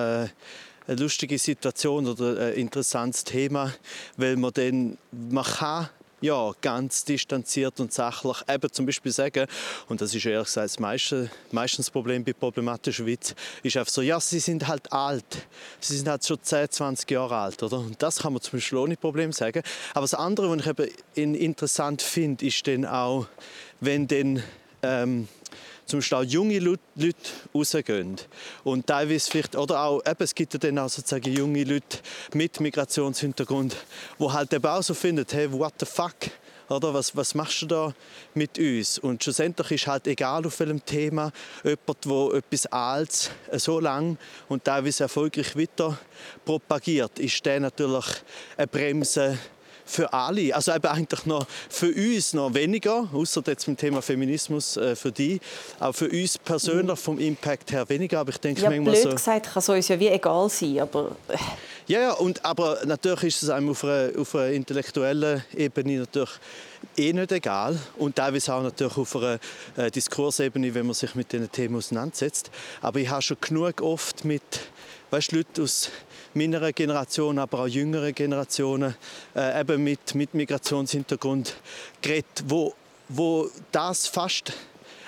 [0.87, 3.75] eine lustige Situation oder ein interessantes Thema,
[4.17, 5.89] weil man dann man kann
[6.25, 9.47] ja, ganz distanziert und sachlich eben zum Beispiel sagen,
[9.89, 13.93] und das ist ehrlich gesagt das meiste, meistens das Problem bei problematischen Witz, ist einfach
[13.93, 15.47] so, ja, sie sind halt alt.
[15.81, 17.79] Sie sind halt schon 10, 20 Jahre alt, oder?
[17.79, 19.63] Und das kann man zum Beispiel ohne Problem sagen.
[19.93, 23.27] Aber das andere, was ich eben interessant finde, ist dann auch,
[23.81, 24.43] wenn dann
[24.83, 25.29] ähm,
[25.87, 26.79] zum Beispiel junge Leute
[27.55, 28.17] rausgehen.
[28.65, 31.99] Und teilweise vielleicht, oder auch, eben, es gibt ja dann auch sozusagen junge Leute
[32.33, 33.77] mit Migrationshintergrund,
[34.19, 36.15] die halt eben auch so finden, hey, what the fuck,
[36.69, 37.95] oder was, was machst du da
[38.35, 38.99] mit uns?
[38.99, 41.31] Und schlussendlich ist halt egal auf welchem Thema
[41.63, 44.17] jemand, der etwas Altes so lang
[44.49, 45.99] und teilweise erfolgreich weiter
[46.45, 48.07] propagiert, ist der natürlich
[48.57, 49.39] eine Bremse
[49.85, 50.55] für alle.
[50.55, 54.97] Also eben eigentlich noch für uns noch weniger, außer jetzt mit dem Thema Feminismus äh,
[54.97, 55.41] für die.
[55.81, 58.21] Auch für uns persönlich vom Impact her weniger.
[58.21, 60.81] Aber ich denke ja, manchmal blöd so, gesagt, kann es uns ja wie egal sein,
[60.81, 61.17] aber...
[61.29, 61.37] Äh.
[61.87, 66.31] Ja, ja, und, aber natürlich ist es einem auf einer, auf einer intellektuellen Ebene natürlich
[66.97, 69.39] eh nicht egal und teilweise auch natürlich auf einer
[69.77, 72.51] äh, Diskursebene, wenn man sich mit diesen Themen auseinandersetzt.
[72.81, 74.43] Aber ich habe schon genug oft mit
[75.11, 75.91] weißt, Leuten aus
[76.35, 78.95] meiner Generation, aber auch jüngeren Generationen
[79.35, 81.57] äh, eben mit, mit Migrationshintergrund
[82.03, 82.75] geredet, wo,
[83.09, 84.53] wo das fast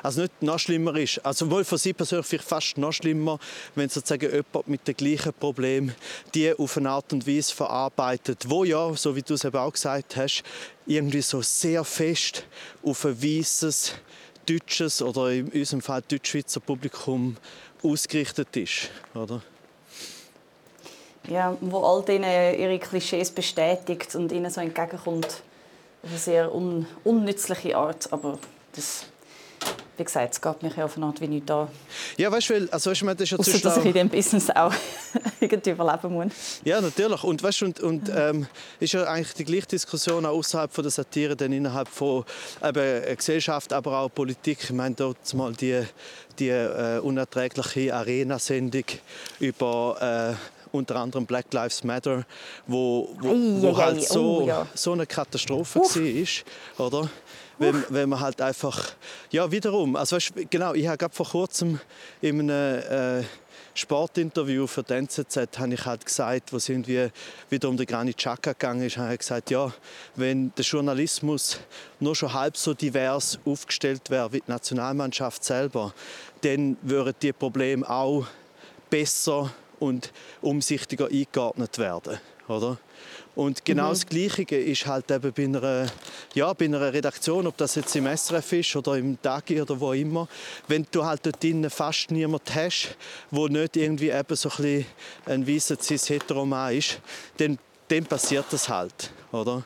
[0.02, 1.18] also nicht noch schlimmer ist.
[1.24, 3.40] Also wohl für sie persönlich fast noch schlimmer,
[3.74, 5.92] wenn sozusagen jemand mit dem gleichen Problem
[6.32, 9.72] die auf eine Art und Weise verarbeitet, wo ja, so wie du es eben auch
[9.72, 10.44] gesagt hast,
[10.86, 12.44] irgendwie so sehr fest
[12.84, 13.94] auf ein weißes
[14.48, 17.36] deutsches oder in unserem Fall deutsch-schweizer Publikum
[17.82, 19.42] ausgerichtet ist, oder?
[21.28, 25.42] Ja, wo all denen ihre Klischees bestätigt und ihnen so entgegenkommt.
[26.02, 28.38] Auf eine sehr un unnützliche Art, aber
[28.74, 29.06] das
[29.96, 31.68] wie gesagt, es geht mich auf eine Art wie nicht da.
[32.18, 34.72] Ja, weißt du, also, weißt, das ist ja Ausser, dass ich in diesem Business auch
[35.40, 36.60] irgendwie überleben muss.
[36.64, 37.24] Ja, natürlich.
[37.24, 38.46] Und, weißt, und, und ähm,
[38.78, 42.24] ist ja eigentlich die gleiche Diskussion auch außerhalb von der Satire, dann innerhalb von
[42.62, 44.58] eben, Gesellschaft, aber auch Politik.
[44.64, 45.82] Ich meine, dort mal die,
[46.38, 48.84] die äh, unerträgliche Arena-Sendung
[49.40, 52.24] über äh, unter anderem Black Lives Matter,
[52.66, 54.66] wo, wo, wo halt so, oh, ja.
[54.74, 57.10] so eine Katastrophe war, oder?
[57.58, 58.92] wenn, wenn man halt einfach,
[59.30, 61.80] ja wiederum, also weißt, genau, ich habe vor kurzem
[62.20, 63.24] in einem äh,
[63.74, 67.08] Sportinterview für die NZZ habe ich halt gesagt, wo es irgendwie
[67.50, 69.70] wieder um den Granit Xhaka gegangen ist, habe ich gesagt, ja,
[70.14, 71.58] wenn der Journalismus
[72.00, 75.92] nur schon halb so divers aufgestellt wäre wie die Nationalmannschaft selber,
[76.40, 78.26] dann würden die Probleme auch
[78.88, 79.52] besser
[79.86, 80.12] und
[80.42, 82.18] umsichtiger eingeordnet werden,
[82.48, 82.78] oder?
[83.36, 83.90] Und genau mhm.
[83.90, 85.86] das Gleiche ist halt eben bei einer,
[86.34, 89.92] ja, bei einer Redaktion, ob das jetzt im SRF ist oder im Tagi oder wo
[89.92, 90.26] immer,
[90.68, 92.96] wenn du halt dort drinnen fast niemanden hast,
[93.30, 94.86] der nicht irgendwie eben so ein, bisschen
[95.26, 96.98] ein weißer cis-heteroman ist,
[97.36, 97.58] dann,
[97.88, 99.64] dann passiert das halt, oder?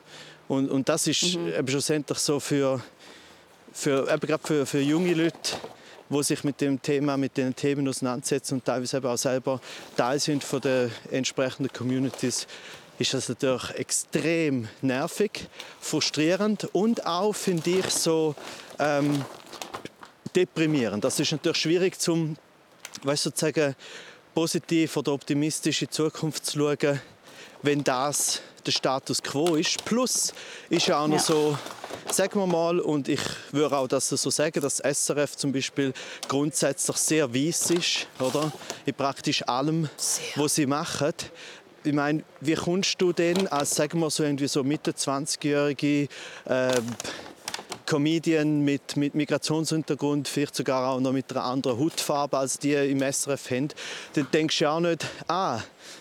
[0.48, 1.52] Und, und das ist mhm.
[1.52, 2.82] eben schlussendlich so für,
[3.72, 5.52] für, eben gerade für, für junge Leute,
[6.10, 9.60] die sich mit dem Thema, mit den Themen auseinandersetzen und teilweise eben auch selber
[9.96, 12.46] Teil sind von der entsprechenden Communities,
[12.98, 15.48] ist das natürlich extrem nervig,
[15.80, 18.34] frustrierend und auch, finde ich, so
[18.78, 19.24] ähm,
[20.36, 21.02] deprimierend.
[21.04, 22.36] Das ist natürlich schwierig, zum,
[23.02, 23.74] weißt, sozusagen
[24.34, 27.00] positiv oder optimistisch in die Zukunft zu schauen,
[27.62, 29.84] wenn das der Status quo ist.
[29.84, 30.32] Plus
[30.68, 31.22] ist ja auch noch ja.
[31.22, 31.58] so,
[32.10, 33.20] sagen wir mal, und ich
[33.52, 35.92] würde auch das so sagen, dass SRF zum Beispiel
[36.28, 38.52] grundsätzlich sehr weiss ist, oder?
[38.84, 40.24] In praktisch allem, sehr.
[40.36, 41.14] was sie machen
[41.82, 46.08] ich meine, wie kommst du denn als, sagen wir so, irgendwie so Mitte 20-jährige
[46.44, 46.80] äh,
[47.86, 53.00] Comedian mit, mit Migrationshintergrund, vielleicht sogar auch noch mit einer anderen Hautfarbe als die im
[53.00, 53.68] SRF haben,
[54.14, 55.60] dann denkst du ja auch nicht, ah,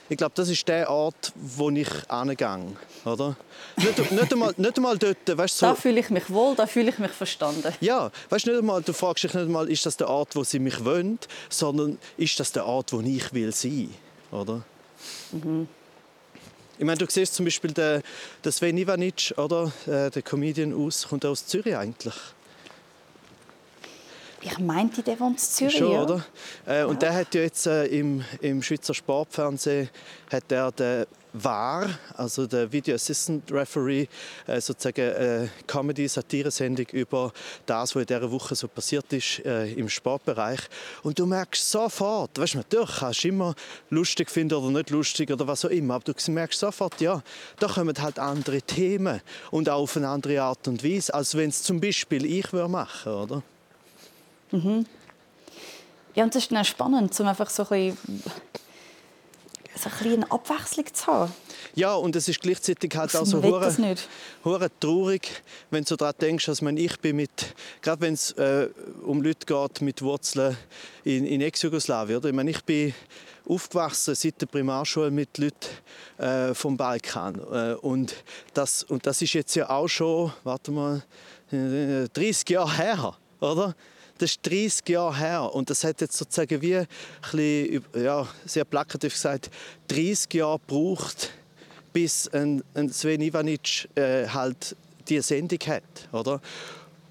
[0.10, 3.36] ich glaube, das ist der Ort, wo ich hingehe, oder?
[3.78, 6.90] Nicht, nicht, einmal, nicht einmal dort, weißt so, Da fühle ich mich wohl, da fühle
[6.90, 7.74] ich mich verstanden.
[7.80, 10.60] Ja, weißt nicht einmal, du fragst dich nicht einmal, ist das der Ort, wo sie
[10.60, 13.94] mich wollen, sondern ist das der Ort, wo ich will sein,
[14.32, 14.64] oder?
[15.32, 15.68] Mhm.
[16.80, 18.02] Ich meine, du siehst zum Beispiel den,
[18.44, 19.72] den Sven Ivanic, oder?
[19.86, 22.16] Äh, der Comedian aus, kommt aus Zürich eigentlich.
[24.42, 26.04] Ich meinte, der wohnt in Zürich, Schon, ja.
[26.04, 26.26] oder?
[26.66, 29.90] Äh, und der hat ja jetzt äh, im, im Schweizer Sportfernsehen
[30.32, 34.08] hat er den war, also der Video Assistant Referee,
[34.48, 37.32] äh, sozusagen eine äh, Comedy-Satire-Sendung über
[37.66, 40.60] das, was in dieser Woche so passiert ist äh, im Sportbereich.
[41.04, 43.56] Und du merkst sofort, weißt du, natürlich kannst du immer
[43.90, 47.22] lustig finden oder nicht lustig oder was auch immer, aber du merkst sofort, ja,
[47.60, 49.22] da kommen halt andere Themen
[49.52, 53.06] und auch auf eine andere Art und Weise, als wenn es zum Beispiel ich machen
[53.06, 53.44] würde, oder?
[54.52, 54.86] Mhm.
[56.16, 58.24] Ja, und das ist dann spannend, um einfach so ein bisschen
[59.76, 61.34] so ein eine Abwechslung zu haben.
[61.76, 63.96] Ja, und es ist gleichzeitig halt auch so hure,
[64.44, 65.30] hure traurig,
[65.70, 68.70] wenn du daran denkst, dass man ich bin mit, gerade wenn es äh,
[69.06, 70.58] um Leute geht mit Wurzeln
[71.04, 72.94] in, in Ex-Jugoslawien, Ich meine, ich bin
[73.48, 75.56] aufgewachsen seit der Primarschule mit Leuten
[76.18, 78.16] äh, vom Balkan äh, und
[78.54, 81.04] das und das ist jetzt ja auch schon, warte mal,
[81.52, 83.76] 30 äh, Jahre her, oder?
[84.20, 86.88] Das ist 30 Jahre her und das hat jetzt sozusagen wie ein
[87.32, 89.50] bisschen, ja, sehr plakativ gesagt,
[89.88, 91.32] 30 Jahre gebraucht,
[91.94, 94.76] bis ein, ein Sven Ivanic äh, halt
[95.08, 96.42] diese Sendung hat, oder?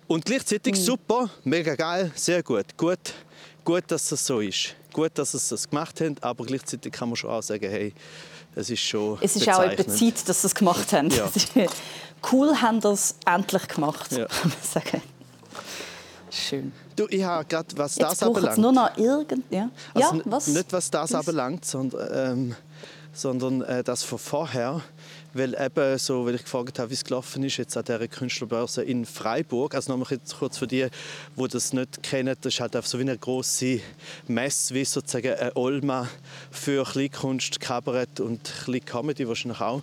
[0.06, 0.80] Und gleichzeitig mhm.
[0.80, 2.76] super, mega geil, sehr gut.
[2.76, 3.14] Gut,
[3.64, 4.74] gut, dass es so ist.
[4.92, 7.92] Gut, dass sie es gemacht haben, aber gleichzeitig kann man schon auch sagen, hey,
[8.54, 11.10] es ist schon Es ist auch etwa Zeit, dass sie es gemacht haben.
[11.10, 11.30] Ja.
[12.32, 14.26] cool haben es endlich gemacht, ja.
[14.26, 15.02] kann man sagen.
[16.30, 16.72] Schön.
[16.96, 18.58] Du, ich habe gerade, was Jetzt das anbelangt.
[18.58, 19.44] nur noch irgend...
[19.50, 20.46] Ja, also ja was?
[20.48, 22.56] Nicht, was das anbelangt, sondern, ähm,
[23.12, 24.82] sondern äh, das von vorher.
[25.34, 28.82] Weil eben so, weil ich gefragt habe, wie es gelaufen ist, jetzt an dieser Künstlerbörse
[28.82, 29.74] in Freiburg.
[29.74, 30.86] Also nochmal kurz für die,
[31.36, 33.80] die das nicht kennen, das ist halt einfach so wie eine große
[34.26, 36.08] Messe, wie sozusagen eine Olma
[36.50, 38.50] für Kleinkunst, Kabarett und
[38.86, 39.82] Comedy wahrscheinlich auch,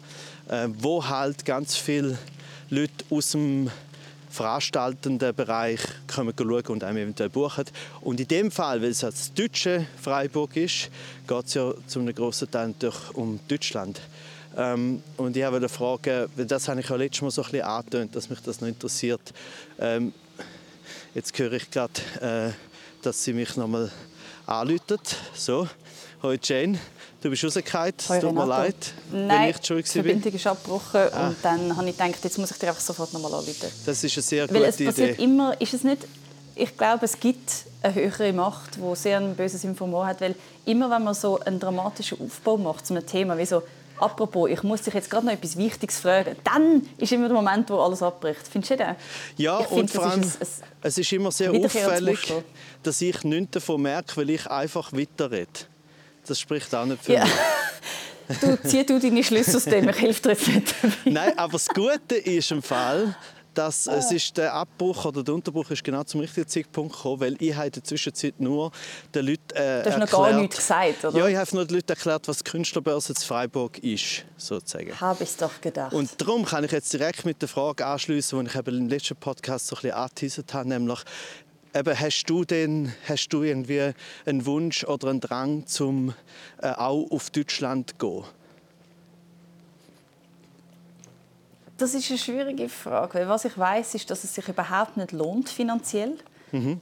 [0.50, 2.18] äh, wo halt ganz viele
[2.70, 3.70] Leute aus dem
[4.36, 5.80] veranstaltenden Bereich
[6.14, 7.66] kommen schauen und einem eventuell buchen.
[8.02, 10.90] Und in dem Fall, weil es das deutsche Freiburg ist,
[11.28, 12.74] geht es ja zu einem grossen Teil
[13.14, 14.02] um Deutschland.
[14.58, 18.16] Ähm, und ich wollte fragen, das habe ich ja letztes Mal so ein bisschen angetönt,
[18.16, 19.34] dass mich das noch interessiert.
[19.80, 20.14] Ähm,
[21.14, 22.52] jetzt höre ich gerade, äh,
[23.02, 23.90] dass sie mich noch mal
[24.46, 25.16] anläutet.
[25.34, 25.68] So,
[26.22, 26.80] Hallo Jane.
[27.26, 28.76] Du bist rausgefallen, es tut mir leid,
[29.12, 31.30] Nein, wenn ich schuld die Verbindung ist abgebrochen ah.
[31.30, 33.68] und dann habe ich gedacht, jetzt muss ich dir einfach sofort nochmal anrufen.
[33.84, 35.24] Das ist eine sehr Weil gute es passiert Idee.
[35.24, 36.08] immer, ist es nicht,
[36.54, 37.50] ich glaube, es gibt
[37.82, 41.60] eine höhere Macht, die sehr ein böses Informat hat, weil immer wenn man so einen
[41.60, 43.64] dramatischen Aufbau macht zu einem Thema, wie so
[43.98, 46.36] Apropos, ich muss dich jetzt gerade noch etwas Wichtiges fragen.
[46.44, 48.42] Dann ist immer der Moment, wo alles abbricht.
[48.48, 48.98] Findest du das?
[49.38, 50.48] Ja, ich und vor allem, ein, ein
[50.82, 52.34] es ist immer sehr auffällig,
[52.84, 55.48] dass ich nichts davon merke, weil ich einfach weiterrede.
[56.28, 57.24] Das spricht auch nicht für ja.
[57.24, 57.34] mich.
[58.42, 60.76] Du, zieh du deine Schlüsse aus dem, ich helfe dir jetzt nicht.
[61.06, 63.16] Nein, aber das Gute ist im Fall,
[63.56, 63.96] dass ah.
[63.96, 67.56] es ist der Abbruch oder der Unterbruch ist genau zum richtigen Zeitpunkt gekommen, weil ich
[67.56, 68.72] habe in der Zwischenzeit nur
[69.14, 71.18] den Leuten äh, Du hast noch gar nichts gesagt, oder?
[71.18, 75.00] Ja, ich habe nur den Leuten erklärt, was die Künstlerbörse in Freiburg ist, sozusagen.
[75.00, 75.94] Habe ich doch gedacht.
[75.94, 79.16] Und darum kann ich jetzt direkt mit der Frage anschließen, die ich eben im letzten
[79.16, 81.00] Podcast so ein bisschen angeteasert habe, nämlich
[81.76, 83.92] Eben, hast du denn hast du irgendwie
[84.26, 86.14] einen Wunsch oder einen Drang, zum
[86.62, 88.24] äh, auch auf Deutschland zu gehen?
[91.78, 93.16] Das ist eine schwierige Frage.
[93.16, 96.16] Weil was ich weiß, ist, dass es sich überhaupt nicht lohnt finanziell.
[96.54, 96.80] Mhm.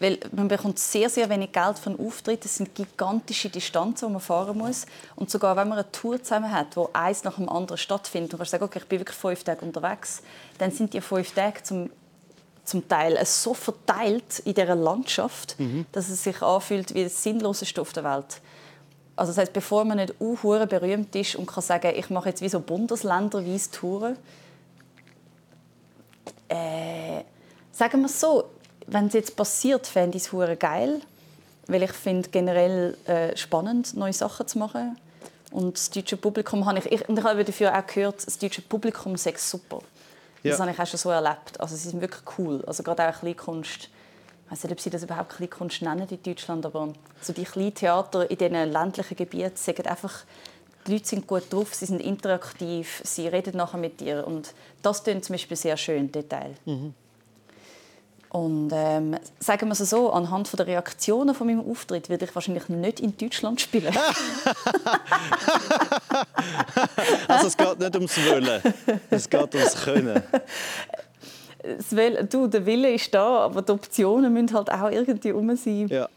[0.00, 2.44] Weil man bekommt sehr, sehr wenig Geld für einen Auftritt.
[2.44, 4.86] Es sind gigantische Distanzen, die man fahren muss.
[5.14, 8.38] Und sogar wenn man eine Tour zusammen hat, wo eins nach dem anderen stattfindet, und
[8.38, 10.22] man sagt, okay, ich bin wirklich fünf Tage unterwegs,
[10.58, 11.90] dann sind die fünf Tage zum,
[12.68, 15.86] zum Teil so verteilt in dieser Landschaft, mhm.
[15.92, 18.40] dass es sich anfühlt wie das sinnloseste auf der Welt.
[19.16, 22.40] Also das heißt, bevor man nicht uh, berühmt ist und kann sagen, ich mache jetzt
[22.40, 24.16] wie so bundesländerweise Touren,
[26.48, 27.22] äh,
[27.72, 28.44] sagen wir es so,
[28.86, 31.00] wenn es jetzt passiert, fände ich es geil,
[31.66, 34.96] weil ich finde generell äh, spannend, neue Sachen zu machen.
[35.50, 38.62] Und das deutsche Publikum habe ich, ich, und ich habe dafür auch gehört, das deutsche
[38.62, 39.80] Publikum sei super.
[40.42, 40.52] Ja.
[40.52, 41.60] Das habe ich auch schon so erlebt.
[41.60, 42.64] Also sie sind wirklich cool.
[42.66, 43.90] Also gerade auch Kleinkunst
[44.48, 48.30] ich weiß nicht, ob sie das überhaupt Kleinkunst nennen in Deutschland, aber so die Kleintheater
[48.30, 50.24] in diesen ländlichen Gebieten sagen einfach,
[50.86, 55.04] die Leute sind gut drauf, sie sind interaktiv, sie reden nachher mit dir und das
[55.04, 56.54] klingt zum Beispiel sehr schön, Detail.
[56.64, 56.94] Mhm.
[58.30, 62.68] Und ähm, sagen wir es so, anhand der Reaktionen von meinem Auftritt würde ich wahrscheinlich
[62.68, 63.96] nicht in Deutschland spielen.
[67.28, 68.62] also es geht nicht ums Wollen,
[69.10, 70.22] es geht ums Können.
[71.90, 75.88] Will, du, der Wille ist da, aber die Optionen müssen halt auch irgendwie um sein.
[75.88, 76.08] Ja.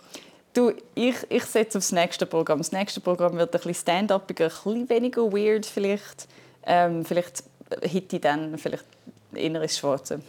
[0.53, 2.57] Du, ich, ich setze auf das nächste Programm.
[2.57, 6.27] Das nächste Programm wird ein bisschen stand-upiger, ein bisschen weniger weird vielleicht.
[6.65, 7.43] Ähm, vielleicht
[7.81, 8.83] hätte ich dann vielleicht
[9.33, 10.19] inneres Schwarze.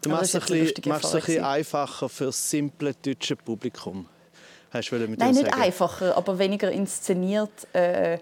[0.00, 4.06] Du machst es ein bisschen, einfacher für das simple deutsche Publikum.
[4.70, 5.60] Hast du mit Nein, nicht sagen?
[5.60, 7.50] einfacher, aber weniger inszeniert.
[7.74, 8.18] Äh,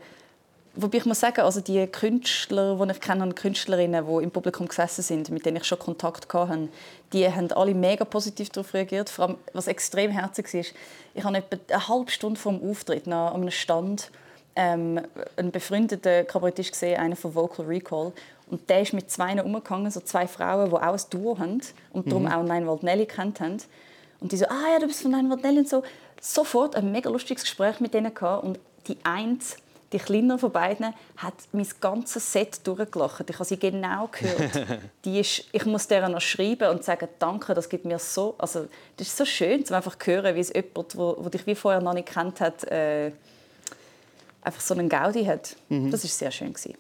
[0.75, 4.69] Wobei ich muss sagen, also die Künstler, die ich kenne, und Künstlerinnen, die im Publikum
[4.69, 6.69] gesessen sind, mit denen ich schon Kontakt hatte,
[7.13, 9.11] die haben alle mega positiv darauf reagiert.
[9.11, 10.75] Vor allem, was extrem herzig ist,
[11.15, 14.13] ich habe etwa eine halbe Stunde vor dem Auftritt an einem Stand
[14.55, 15.01] ähm,
[15.37, 18.13] einen befreundeten Kabarettist gesehen, einer von Vocal Recall.
[18.51, 21.61] Und der ist mit zwei umgegangen, so zwei Frauen, die auch ein Duo haben
[21.93, 22.33] und darum mhm.
[22.33, 23.59] auch Nine Volt Nelly kennt haben.
[24.21, 25.83] Und die so, ah ja, du bist von Nine Volt Nelly und so.
[26.21, 28.45] Sofort ein mega lustiges Gespräch mit denen gehabt.
[28.45, 29.57] Und die eins
[29.93, 33.29] die kleinere von beiden hat mein ganzes Set durchgelacht.
[33.29, 34.81] Ich habe sie genau gehört.
[35.05, 38.37] Die ist, ich muss der noch schreiben und sagen, danke, das gibt mir so...
[38.39, 41.57] Also, das ist so schön, zu einfach hören, wie es jemand, wo, wo dich wie
[41.57, 43.11] vorher noch nicht kennt hat, äh,
[44.43, 45.57] einfach so einen Gaudi hat.
[45.69, 45.91] Mhm.
[45.91, 46.53] Das war sehr schön.
[46.53, 46.77] Gewesen.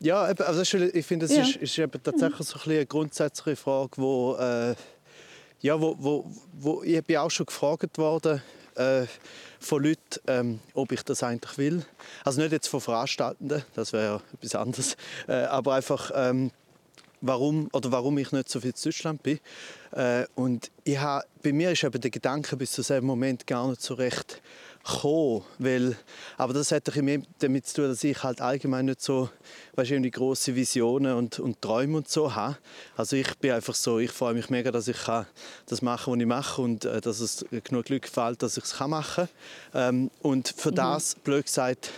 [0.00, 0.30] Ja.
[0.30, 1.42] Ja, also ich finde, das ja.
[1.42, 4.74] ist, ist eben tatsächlich so ein eine grundsätzliche Frage, wo, äh,
[5.60, 8.40] ja, wo, wo, wo ich bin auch schon gefragt worden,
[8.76, 9.06] äh,
[9.58, 11.84] von Leuten, ähm, ob ich das eigentlich will.
[12.24, 14.96] Also nicht jetzt von Veranstaltenden, das wäre etwas anderes,
[15.26, 16.52] äh, aber einfach ähm,
[17.20, 19.40] warum oder warum ich nicht so viel in Deutschland bin.
[19.92, 23.68] Äh, und ich habe, bei mir ist eben der Gedanke bis zu diesem Moment gar
[23.68, 24.40] nicht so recht
[24.88, 25.96] gekommen, weil,
[26.36, 29.28] aber das hat mehr damit zu tun, dass ich halt allgemein nicht so
[29.74, 32.56] wahrscheinlich große Visionen und, und Träume und so habe.
[32.96, 35.26] Also ich bin einfach so, ich freue mich mega, dass ich kann
[35.66, 38.80] das machen, was ich mache und äh, dass es genug Glück gefällt, dass ich es
[38.80, 39.28] machen
[39.72, 39.88] kann.
[39.88, 40.76] Ähm, und für mhm.
[40.76, 41.90] das, blöd gesagt,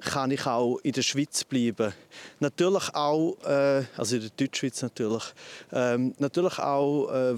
[0.00, 1.92] kann ich auch in der Schweiz bleiben.
[2.40, 5.24] Natürlich auch, äh, also in der Deutschschweiz natürlich,
[5.72, 7.36] ähm, natürlich auch äh,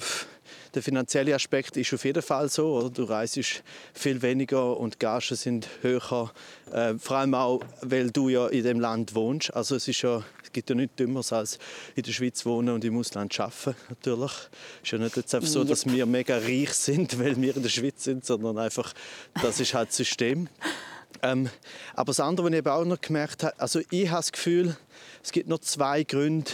[0.75, 2.79] der finanzielle Aspekt ist auf jeden Fall so.
[2.79, 2.91] Oder?
[2.91, 3.62] Du reist
[3.93, 6.33] viel weniger und die Gagen sind höher.
[6.73, 9.53] Äh, vor allem auch, weil du ja in dem Land wohnst.
[9.55, 11.59] Also es, ist ja, es gibt ja nichts Dümmeres als
[11.95, 13.77] in der Schweiz wohnen und im Ausland arbeiten.
[13.89, 14.33] Natürlich.
[14.33, 17.62] Es ist ja nicht jetzt einfach so, dass wir mega reich sind, weil wir in
[17.62, 18.95] der Schweiz sind, sondern einfach,
[19.43, 20.49] das ist halt das System.
[21.23, 21.51] Ähm,
[21.95, 24.77] aber das andere, was ich eben auch noch gemerkt habe, also ich habe das Gefühl,
[25.23, 26.51] es gibt noch zwei Gründe,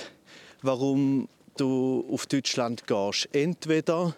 [0.63, 1.29] warum
[1.61, 3.29] du auf Deutschland gehst.
[3.33, 4.15] Entweder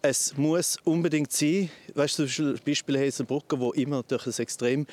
[0.00, 4.86] es muss unbedingt sein, weißt du, zum Beispiel Hazelbrugger, wo immer natürlich ein extrem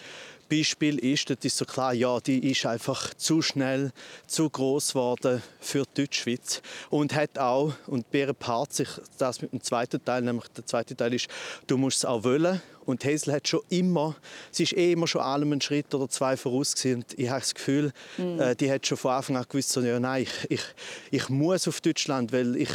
[0.50, 3.92] Beispiel ist, das ist so klar, ja, die ist einfach zu schnell,
[4.28, 9.52] zu groß geworden für die Deutschschweiz und hat auch, und Bären paart sich das mit
[9.52, 11.28] dem zweiten Teil, nämlich der zweite Teil ist,
[11.68, 14.16] du musst es auch wollen und Hazel hat schon immer,
[14.52, 16.98] sie ist eh immer schon allem einen Schritt oder zwei voraus gewesen.
[16.98, 18.40] und ich habe das Gefühl, mhm.
[18.40, 20.62] äh, die hat schon von Anfang an gewusst, so, ja, nein, ich, ich,
[21.12, 22.70] ich muss auf Deutschland, weil ich,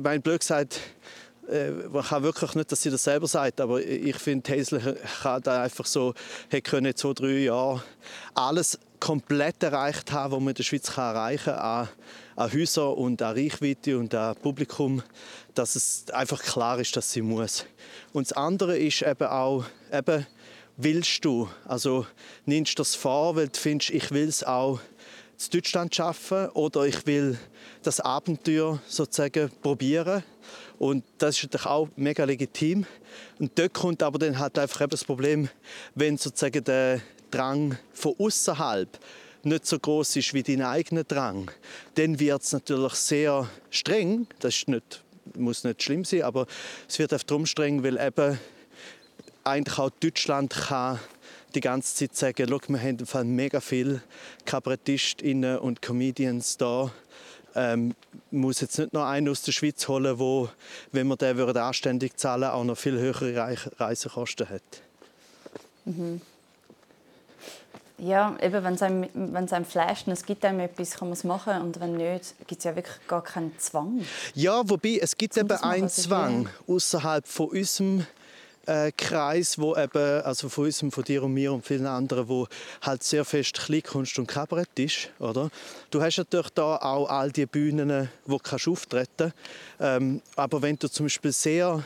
[0.00, 0.78] mein blöd gesagt, äh,
[1.90, 5.62] man kann wirklich nicht, dass sie das selber sagt, aber ich finde, Hazel kann da
[5.62, 6.14] einfach so,
[6.52, 7.82] hat können zwei, drei Jahre
[8.34, 11.88] alles komplett erreicht haben, was man in der Schweiz kann erreichen kann, an,
[12.36, 15.02] an Häusern und an Reichweite und an Publikum,
[15.54, 17.64] dass es einfach klar ist, dass sie muss.
[18.12, 20.26] Und das andere ist eben auch, eben,
[20.76, 22.06] willst du, also
[22.44, 24.80] nimmst du das vor, weil du findest, ich will es auch
[25.40, 27.38] in Deutschland schaffen oder ich will
[27.82, 30.22] das Abenteuer sozusagen probieren
[30.78, 32.86] und das ist natürlich auch mega legitim.
[33.38, 35.48] Und dort kommt aber dann halt einfach das Problem,
[35.94, 37.00] wenn sozusagen der
[37.30, 38.88] Drang von außerhalb
[39.42, 41.50] nicht so groß ist wie dein eigener Drang,
[41.94, 44.26] dann wird es natürlich sehr streng.
[44.40, 45.02] Das ist nicht,
[45.36, 46.46] muss nicht schlimm sein, aber
[46.88, 48.38] es wird darum streng, weil eben
[49.44, 51.00] eigentlich auch Deutschland kann
[51.54, 54.02] die ganze Zeit sagen, Schau, wir haben mega viele
[54.44, 56.92] Kabarettistinnen und Comedians da
[57.54, 57.94] ähm,
[58.30, 60.48] muss jetzt nicht noch einen aus der Schweiz holen, wo,
[60.92, 64.62] wenn man den würde anständig zahlen, auch noch viel höhere Reisekosten hat.
[65.84, 66.20] Mhm.
[67.98, 71.14] Ja, eben, wenn es einem, wenn's einem flasht und es gibt einem etwas, kann man
[71.14, 71.60] es machen.
[71.60, 74.04] Und wenn nicht, gibt es ja wirklich gar keinen Zwang.
[74.34, 78.06] Ja, wobei, es gibt eben einen Zwang außerhalb von unserem
[78.68, 82.46] äh, Kreis, wo eben, also von uns, von dir und mir und vielen anderen, wo
[82.82, 85.50] halt sehr fest Kleinkunst und Kabarett ist, oder?
[85.90, 89.32] Du hast natürlich da auch all die Bühnen, wo du kannst auftreten
[89.80, 91.84] ähm, aber wenn du zum Beispiel sehr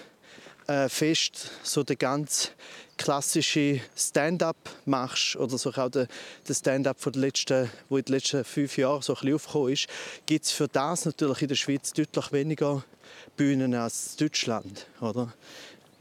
[0.66, 2.52] äh, fest so den ganz
[2.96, 6.06] klassische Stand-up machst oder so auch der,
[6.46, 9.88] der Stand-up von den letzten, wo in den letzten fünf Jahren so aufgekommen ist,
[10.26, 12.84] gibt es für das natürlich in der Schweiz deutlich weniger
[13.36, 15.32] Bühnen als in Deutschland, oder?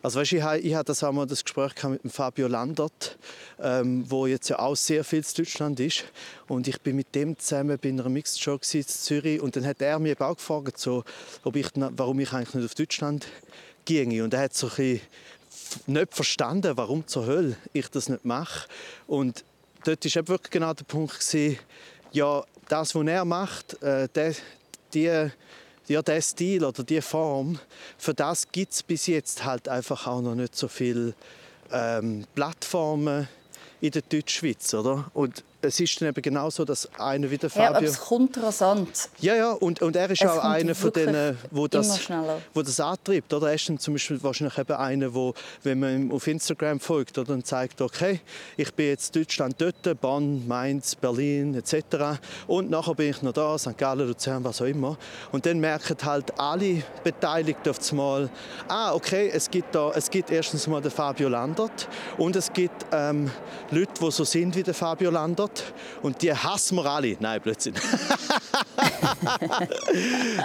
[0.03, 3.17] Also weißt, ich, ich hatte das einmal das Gespräch mit Fabio Landert,
[3.59, 6.05] ähm, wo jetzt ja auch sehr viel in Deutschland ist.
[6.47, 9.81] Und ich bin mit dem zusammen bei einer Mixed Show in Zürich und dann hat
[9.81, 11.03] er mich auch gefragt, so,
[11.43, 13.27] ob ich, warum ich eigentlich nicht auf Deutschland
[13.85, 14.23] ginge.
[14.23, 14.99] Und er hat so ein
[15.85, 18.67] nicht verstanden, warum zur Hölle ich das nicht mache.
[19.07, 19.43] Und
[19.83, 21.59] dort war wirklich genau der Punkt, gewesen,
[22.11, 24.33] ja, das, was er macht, äh, der,
[24.93, 25.29] die
[25.91, 27.59] ja, der Stil oder die Form,
[27.97, 31.13] für das gibt es bis jetzt halt einfach auch noch nicht so viele
[31.71, 33.27] ähm, Plattformen
[33.81, 35.09] in der Deutschschweiz, oder?
[35.13, 37.81] Und es ist dann eben genau so, dass einer wie der Fabio...
[37.81, 39.09] Ja, es kommt rasant.
[39.19, 42.09] Ja, ja, und, und er ist es auch einer von denen, wo das,
[42.53, 43.33] wo das antreibt.
[43.33, 45.33] Oder er ist dann zum Beispiel wahrscheinlich eben einer, wo,
[45.63, 48.21] wenn man ihm auf Instagram folgt oder dann zeigt, okay,
[48.57, 52.19] ich bin jetzt Deutschland dort, Bonn, Mainz, Berlin etc.
[52.47, 53.77] Und nachher bin ich noch da, St.
[53.77, 54.97] Gallen, Luzern, was auch immer.
[55.31, 58.29] Und dann merken halt alle Beteiligten auf einmal,
[58.67, 61.87] ah, okay, es gibt, da, es gibt erstens mal den Fabio Landert
[62.17, 63.29] und es gibt ähm,
[63.69, 67.17] Leute, die so sind wie der Fabio Landert Wort und die hassen wir alle.
[67.19, 67.73] Nein, Blödsinn.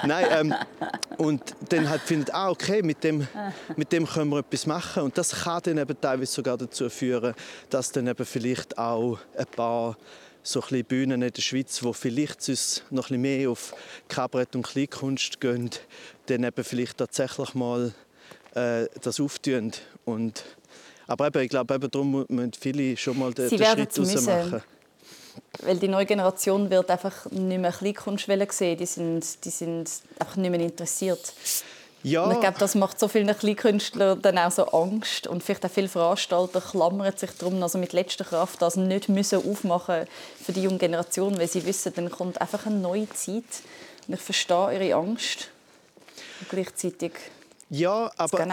[0.06, 0.54] Nein, ähm,
[1.16, 3.26] und dann halt findet, ah, okay, mit dem,
[3.76, 5.04] mit dem können wir etwas machen.
[5.04, 7.34] Und das kann dann eben teilweise sogar dazu führen,
[7.70, 9.96] dass dann eben vielleicht auch ein paar
[10.42, 13.74] so ein Bühnen in der Schweiz, wo vielleicht sonst noch ein mehr auf
[14.08, 15.70] Kabarett und Kleinkunst gehen,
[16.26, 17.92] dann eben vielleicht tatsächlich mal
[18.54, 19.72] äh, das auftun.
[20.04, 20.44] Und
[21.08, 24.62] aber eben, ich glaube, eben darum müssen viele schon mal den, den Schritt raus machen.
[25.62, 28.78] Weil die neue Generation wird einfach nicht mehr Kleinkunst sehen.
[28.78, 31.32] Die sind, die sind einfach nicht mehr interessiert.
[32.02, 32.22] Ja.
[32.24, 35.26] Und ich glaube, das macht so vielen Kleinkünstlern dann auch so Angst.
[35.26, 39.38] Und vielleicht auch viele Veranstalter klammern sich darum, also mit letzter Kraft das nicht müssen
[39.50, 40.06] aufmachen
[40.40, 43.44] für die junge Generation, weil sie wissen, dann kommt einfach eine neue Zeit.
[44.06, 45.48] Und ich verstehe ihre Angst.
[46.40, 47.12] Und gleichzeitig
[47.68, 48.46] ja, aber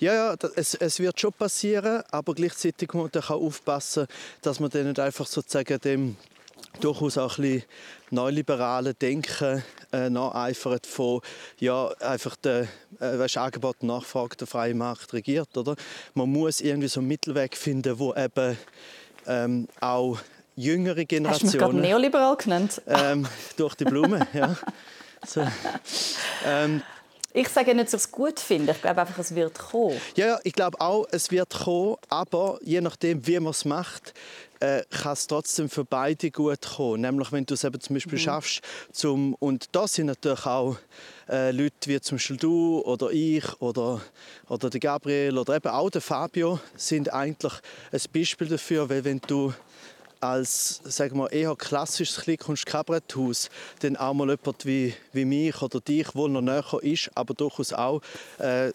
[0.00, 4.06] ja, ja, es, es wird schon passieren, aber gleichzeitig muss man auch aufpassen,
[4.42, 6.16] dass man dann nicht einfach sozusagen dem
[6.80, 7.64] durchaus auch ein bisschen
[8.10, 9.62] neoliberalen Denken
[9.92, 11.20] äh, nacheifert von
[11.58, 12.68] ja einfach der
[13.00, 15.74] äh, weißt, Angebot und Nachfrage der freien Markt regiert, oder?
[16.14, 18.58] Man muss irgendwie so einen Mittelweg finden, wo eben
[19.26, 20.18] ähm, auch
[20.56, 21.30] jüngere Generationen.
[21.32, 22.82] Hast du mich gerade neoliberal genannt?
[22.86, 23.26] Ähm,
[23.56, 24.56] durch die Blume, ja.
[25.26, 25.44] So.
[26.46, 26.80] Ähm,
[27.34, 28.72] ich sage nicht, dass ich es gut finde.
[28.72, 30.00] Ich glaube einfach, es wird kommen.
[30.16, 31.96] Ja, ich glaube auch, es wird kommen.
[32.08, 34.14] Aber je nachdem, wie man es macht,
[34.60, 37.02] äh, kann es trotzdem für beide gut kommen.
[37.02, 38.22] Nämlich, wenn du es eben zum Beispiel mhm.
[38.22, 38.60] schaffst,
[38.92, 40.76] zum, und da sind natürlich auch
[41.28, 44.00] äh, Leute wie zum Beispiel du oder ich oder,
[44.48, 47.52] oder der Gabriel oder eben auch der Fabio sind eigentlich
[47.92, 49.52] ein Beispiel dafür, weil wenn du
[50.20, 53.48] als sagen wir, eher klassisches Kleinkunst-Kabaretthaus
[53.80, 57.72] dann auch mal jemand wie, wie mich oder dich, wo noch näher ist, aber durchaus
[57.72, 58.00] auch
[58.38, 58.72] äh,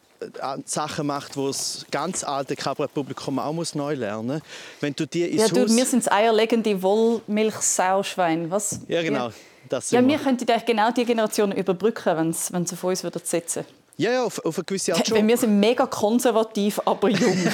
[0.65, 4.41] Sachen macht, die das ganz alte Kabarettpublikum auch muss neu lernen muss.
[4.79, 8.79] Wenn du die ja, du, wir sind das eierlegende Wollmilchsauschwein, was?
[8.87, 9.31] Ja, genau.
[9.69, 13.65] Das ja, wir könnten genau die Generation überbrücken, wenn sie, auf uns sitzen
[13.97, 15.27] ja, ja, auf, auf eine gewisse Art schon.
[15.27, 17.37] Wir sind mega konservativ, aber jung.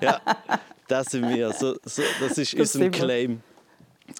[0.00, 0.20] ja,
[0.92, 1.52] das sind wir.
[1.52, 3.40] So, so, das ist das unser Claim.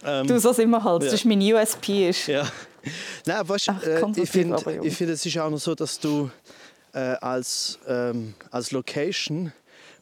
[0.05, 1.03] Ähm, du, so sind wir halt.
[1.03, 1.11] Ja.
[1.11, 2.09] Das ist mein USP.
[2.09, 2.27] Ist.
[2.27, 2.51] Ja.
[3.27, 6.31] Nein, weißt, Ach, äh, ich finde, find, es ist auch noch so, dass du
[6.95, 9.53] äh, als, ähm, als Location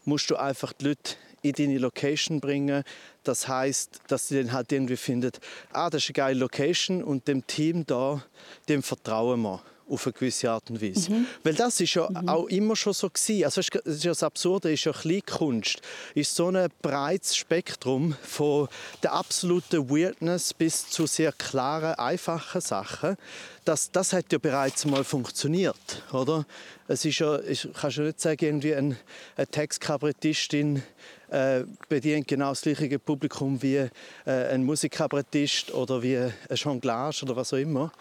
[0.05, 2.85] musst du einfach die Leute in deine Location bringen.
[3.25, 5.33] Das heißt, dass sie dann halt irgendwie finden,
[5.73, 8.23] ah, das ist eine geile Location und dem Team da,
[8.69, 9.61] dem vertrauen wir
[9.91, 11.13] auf eine gewisse Art und Weise.
[11.13, 11.27] Mhm.
[11.43, 12.29] Weil das ist ja mhm.
[12.29, 13.45] auch immer schon so gewesen.
[13.45, 13.75] Also ist
[14.05, 15.81] ja das Absurde ist ja Kleinkunst.
[16.15, 18.69] ist so ein breites Spektrum von
[19.03, 23.17] der absoluten Weirdness bis zu sehr klaren, einfachen Sachen.
[23.65, 26.47] Das, das hat ja bereits mal funktioniert, oder?
[26.89, 28.97] Es ist ja, ich kann schon nicht sagen, irgendwie ein,
[29.37, 30.83] eine Textkabarettistin
[31.29, 33.91] äh, bedient genau das gleiche Publikum wie äh,
[34.25, 37.93] ein Musikkabarettist oder wie ein Jonglage oder was auch immer.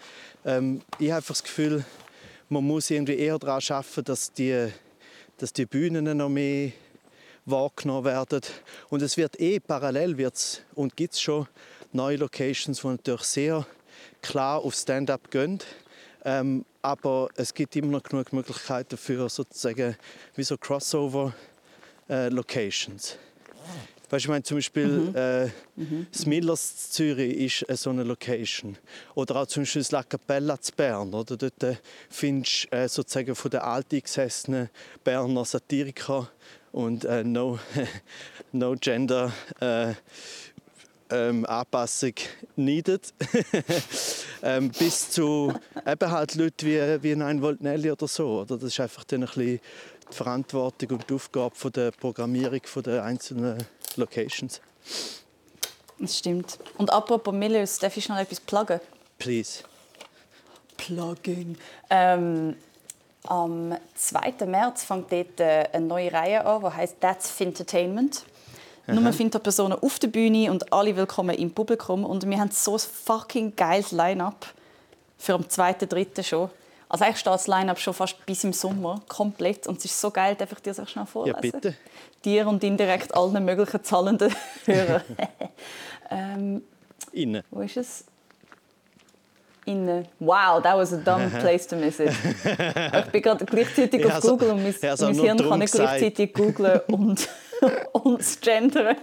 [0.46, 1.84] Ähm, ich habe einfach das Gefühl,
[2.48, 4.68] man muss irgendwie eher daran arbeiten, dass die,
[5.36, 6.72] dass die Bühnen noch mehr
[7.44, 8.40] wahrgenommen werden.
[8.88, 11.46] Und es wird eh parallel wird's, und gibt es schon
[11.92, 13.66] neue Locations, die natürlich sehr
[14.22, 15.60] klar auf Stand-up gehen.
[16.24, 19.94] Ähm, aber es gibt immer noch genug Möglichkeiten für sozusagen
[20.34, 23.12] wie so Crossover-Locations.
[23.12, 23.16] Äh,
[24.10, 25.14] Weißt, ich meine, zum Beispiel mhm.
[25.14, 25.46] Äh,
[25.76, 26.06] mhm.
[26.10, 28.76] das Millers Zürich ist äh, so eine Location.
[29.14, 31.14] Oder auch zum Beispiel das La Capella zu Bern.
[31.14, 31.36] Oder?
[31.36, 31.76] Dort äh,
[32.08, 34.68] findest du äh, sozusagen von den alteingesessenen
[35.04, 36.28] Berner Satiriker
[36.72, 37.60] und äh, no,
[38.52, 39.94] no Gender äh,
[41.10, 42.14] ähm, Anpassung
[42.56, 43.12] needed.
[44.42, 45.52] ähm, bis zu
[45.86, 48.40] eben halt Leuten wie, wie ein Voltnelli oder so.
[48.40, 48.56] Oder?
[48.56, 49.60] Das ist einfach dann ein bisschen
[50.10, 53.64] die Verantwortung und die Aufgabe von der Programmierung der einzelnen
[53.96, 54.60] Locations.
[55.98, 56.58] Das stimmt.
[56.78, 58.80] Und apropos Millers, darf ich noch etwas pluggen?
[59.18, 59.62] Please.
[60.78, 61.58] Plugging.
[61.90, 62.56] Ähm,
[63.24, 64.46] am 2.
[64.46, 68.24] März fängt dort äh, eine neue Reihe an, die heißt That's Fintertainment.
[68.90, 69.00] Aha.
[69.00, 72.04] Nur Finter-Personen auf der Bühne und alle willkommen im Publikum.
[72.04, 74.46] Und wir haben so ein fucking geiles Line-up
[75.16, 76.24] für am 2.3.
[76.24, 76.50] schon.
[76.88, 80.10] Also eigentlich steht das Line-Up schon fast bis im Sommer komplett und es ist so
[80.10, 81.36] geil, darf ich dir das schnell vorlesen?
[81.36, 81.74] Ja, bitte.
[82.24, 84.34] Dir und indirekt allen möglichen zahlenden
[84.64, 85.02] Hörern.
[86.10, 86.62] ähm,
[87.12, 87.44] Innen.
[87.52, 88.04] Wo ist es?
[89.66, 90.08] Innen.
[90.18, 92.10] Wow, that was a dumb place to miss it.
[92.44, 96.34] ich bin gerade gleichzeitig auf also, Google und mein, also mein Hirn kann nicht gleichzeitig
[96.34, 97.28] googlen und,
[97.92, 98.96] und das gendern.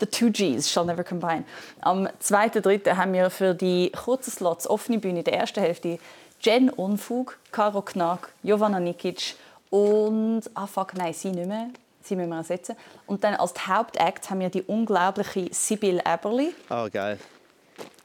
[0.00, 1.44] The two Gs shall never combine.
[1.80, 2.96] Am 2.3.
[2.96, 5.98] haben wir für die kurzen Slots offene Bühne der ersten Hälfte
[6.40, 9.34] Jen Unfug, Caro Knack, Jovana Nikic
[9.70, 11.68] und ah fuck, nein, sie nicht mehr.
[12.02, 12.76] Sie müssen wir ersetzen.
[13.06, 16.54] Und dann als Hauptakt haben wir die unglaubliche Sibyl Eberly.
[16.68, 17.18] Oh, geil.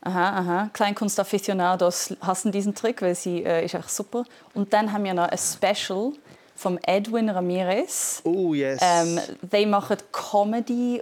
[0.01, 0.69] Aha, aha.
[0.71, 4.23] Kleinkunstaficionados hassen diesen Trick, weil sie äh, ist echt super.
[4.53, 6.13] Und dann haben wir noch ein Special
[6.60, 8.22] vom Edwin Ramirez.
[8.26, 8.80] Oh, yes.
[8.82, 11.01] Ähm, die machen Comedy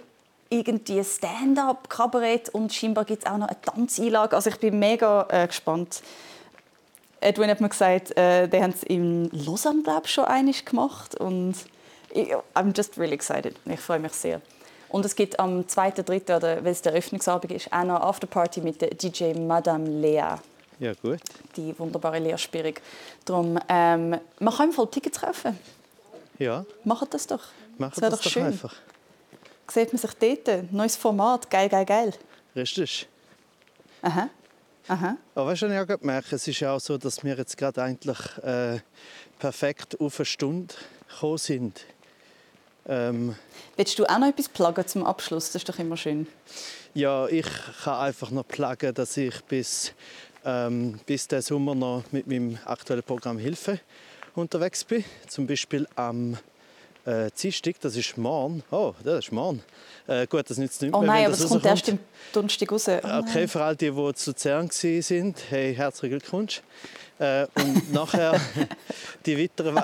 [0.49, 4.36] irgendwie Stand-up, Kabarett und scheinbar gibt es auch noch eine Tanzeinlage.
[4.36, 6.01] Also ich bin mega äh, gespannt.
[7.20, 11.55] Edwin hat mir gesagt, äh, die haben es in Lausanne glaube schon einig gemacht und
[12.14, 13.55] ich, I'm just really excited.
[13.66, 14.41] Ich freue mich sehr.
[14.89, 18.82] Und es gibt am 2.3., oder weil es der Eröffnungsabend ist, auch noch Afterparty mit
[18.82, 20.36] der DJ Madame Lea.
[20.80, 21.19] Ja, gut.
[21.55, 22.82] Die wunderbare Lea Spierig.
[23.25, 25.57] Darum, ähm, man kann im Fall Tickets kaufen.
[26.38, 26.65] Ja.
[26.84, 27.43] Macht das doch.
[27.78, 28.45] Macht das, das doch schön.
[28.45, 28.75] einfach
[29.71, 30.71] sieht man sich dort.
[30.71, 32.13] Neues Format, geil, geil, geil.
[32.55, 33.07] Richtig.
[34.01, 34.30] Aha.
[34.88, 35.17] Aha.
[35.36, 37.84] Aber weißt du, ich habe gemerkt, es ist ja auch so, dass wir jetzt gerade
[37.84, 38.80] eigentlich äh,
[39.38, 40.73] perfekt auf eine Stunde
[41.09, 41.86] gekommen sind.
[42.88, 43.36] Ähm,
[43.75, 45.47] Willst du auch noch etwas plagen zum Abschluss?
[45.47, 46.25] Das ist doch immer schön.
[46.93, 47.45] Ja, ich
[47.84, 49.91] kann einfach noch plagen, dass ich bis,
[50.48, 53.80] ähm, bis den Sommer noch mit meinem aktuellen Programm Hilfe
[54.34, 55.04] unterwegs bin.
[55.28, 56.38] Zum Beispiel am
[57.08, 58.64] äh, Dienstag, das ist morgen.
[58.70, 59.64] Oh, das ist morgen.
[60.08, 61.99] Äh, gut, das nützt nicht mehr, Oh nein, aber es kommt erst im
[62.34, 62.88] Donnerstag raus.
[62.88, 66.62] Oh okay, für all die, die zu Luzern waren, hey, herzlichen Glückwunsch.
[67.20, 68.39] Äh, und nachher
[69.26, 69.76] die weiteren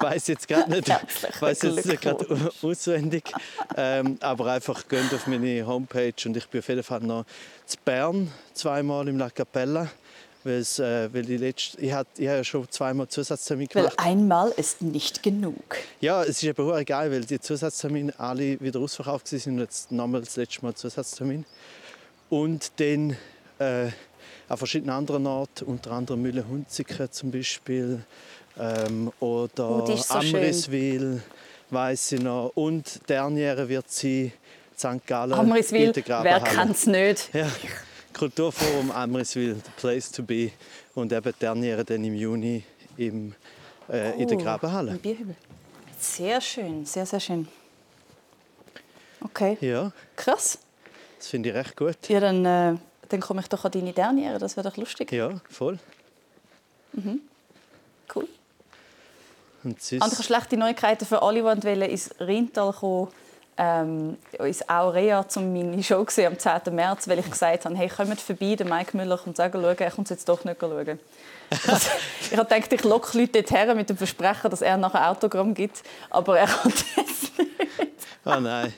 [0.00, 0.88] weiß jetzt gerade nicht,
[1.40, 2.06] weiß jetzt nicht
[2.62, 3.32] auswendig,
[3.76, 7.24] ähm, aber einfach geht auf meine Homepage und ich bin auf jeden Fall noch
[7.66, 10.01] zu Bern zweimal im La Capella äh,
[11.12, 13.98] weil die letzte, ich habe ich hab ja schon zweimal Zusatztermin Weil gemacht.
[13.98, 15.76] einmal ist nicht genug.
[16.00, 19.92] Ja, es ist eben auch geil, weil die Zusatztermine alle wieder ausverkauft waren und jetzt
[19.92, 21.44] nochmal das letzte Mal Zusatztermin.
[22.28, 23.16] Und dann
[23.58, 23.88] äh,
[24.48, 28.04] an verschiedenen anderen Orten, unter anderem Mühle-Hunziken zum Beispiel
[28.58, 30.14] ähm, oder Oh, so.
[30.14, 31.22] Amriswil,
[31.70, 32.52] weiss ich noch.
[32.54, 34.32] Und Derniere wird sie
[34.76, 35.06] St.
[35.06, 37.30] Gallen Amriswil, wer kennt es nicht?
[37.34, 37.46] Ja,
[38.12, 40.50] Kulturforum Amriswil, the place to be.
[40.94, 42.62] Und eben Derniere dann im Juni
[42.96, 43.34] im,
[43.88, 44.98] äh, in der Oh, Grabenhalle.
[45.02, 45.34] Im.
[45.98, 47.48] Sehr schön, sehr, sehr schön.
[49.24, 50.58] Okay, Ja, krass.
[51.18, 51.96] das finde ich recht gut.
[52.08, 52.76] Ja, dann, äh,
[53.08, 55.12] dann komme ich doch an deine Derniere, das wäre doch lustig.
[55.12, 55.78] Ja, voll.
[58.14, 58.28] Cool.
[59.64, 63.08] Und sonst, Andere schlechte Neuigkeiten für alle, die ins Rheintal kommen,
[63.58, 66.74] ähm, ins Aurea, um meine Show am 10.
[66.74, 69.90] März, weil ich gesagt habe, hey, kommt vorbei, der Mike Müller kommt sagen, schauen, er
[69.90, 70.98] kommt jetzt doch nicht schauen.
[71.66, 71.90] Also,
[72.30, 75.52] ich habe gedacht, ich locke Leute dorthin mit dem Versprechen, dass er nachher ein Autogramm
[75.54, 77.50] gibt, aber er kommt jetzt nicht.
[78.24, 78.72] Ah nein,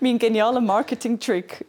[0.00, 1.64] Mein genialer Marketing-Trick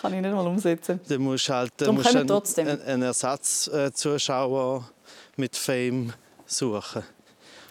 [0.00, 0.98] kann ich nicht mal umsetzen.
[1.08, 2.66] dann musst du halt Darum musst du einen, trotzdem.
[2.66, 4.88] einen Ersatzzuschauer
[5.36, 6.12] mit Fame
[6.46, 7.02] suchen.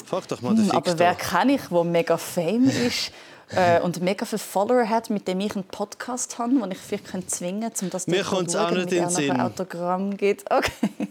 [0.06, 0.78] Frag doch mal den Hm, Victor.
[0.94, 3.12] aber wer kenne ich, der mega fame ist
[3.56, 7.32] äh, und mega viele Follower hat, mit dem ich einen Podcast habe, den ich vielleicht
[7.32, 9.40] zwingen könnte, um das Mir zu kommt's schauen, auch nicht in den Sinn.
[9.40, 10.50] Autogramm gibt.
[10.52, 10.72] Okay.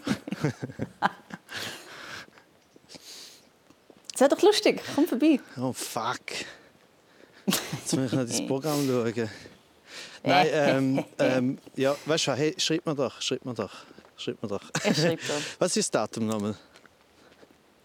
[4.18, 4.82] Das wäre doch lustig.
[4.96, 5.38] Komm vorbei.
[5.56, 6.18] Oh fuck.
[7.46, 9.30] Jetzt muss ich noch das Programm schauen.
[10.24, 13.72] Nein, ähm, ähm, ja, weißt du, hey, schreib mir doch, schreib mir doch,
[14.16, 14.62] schreib mir doch.
[14.84, 15.22] Ich schreibe.
[15.60, 16.56] Was ist das Datum nochmal?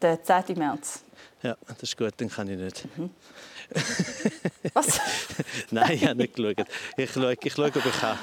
[0.01, 0.57] Der 10.
[0.57, 1.03] März.
[1.43, 2.87] Ja, das ist gut, dann kann ich nicht.
[4.73, 4.99] Was?
[5.71, 6.67] Nein, ich habe nicht geschaut.
[6.97, 8.17] Ich schaue, ich schaue, ob ich kann.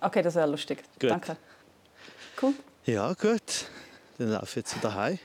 [0.00, 0.82] Okay, das wäre lustig.
[1.00, 1.10] Gut.
[1.10, 1.36] Danke.
[2.40, 2.54] Cool.
[2.86, 3.66] Ja, gut.
[4.18, 5.18] Dann laufe ich jetzt daheim,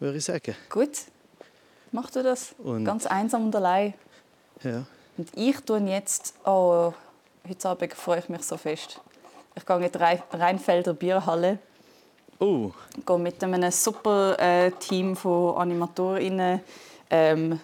[0.00, 0.54] würde ich sagen.
[0.70, 0.90] Gut.
[1.92, 2.54] Mach du das.
[2.58, 3.94] Und- Ganz einsam und allein.
[4.62, 4.84] Ja.
[5.16, 6.92] Und ich tue jetzt, oh,
[7.48, 9.00] heute Abend freue ich mich so fest.
[9.56, 11.58] Ich gehe in die Rhein- Rheinfelder Bierhalle,
[12.40, 12.72] Oh,
[13.06, 16.60] gehe mit einem super äh, Team von AnimatorInnen
[17.08, 17.60] ähm,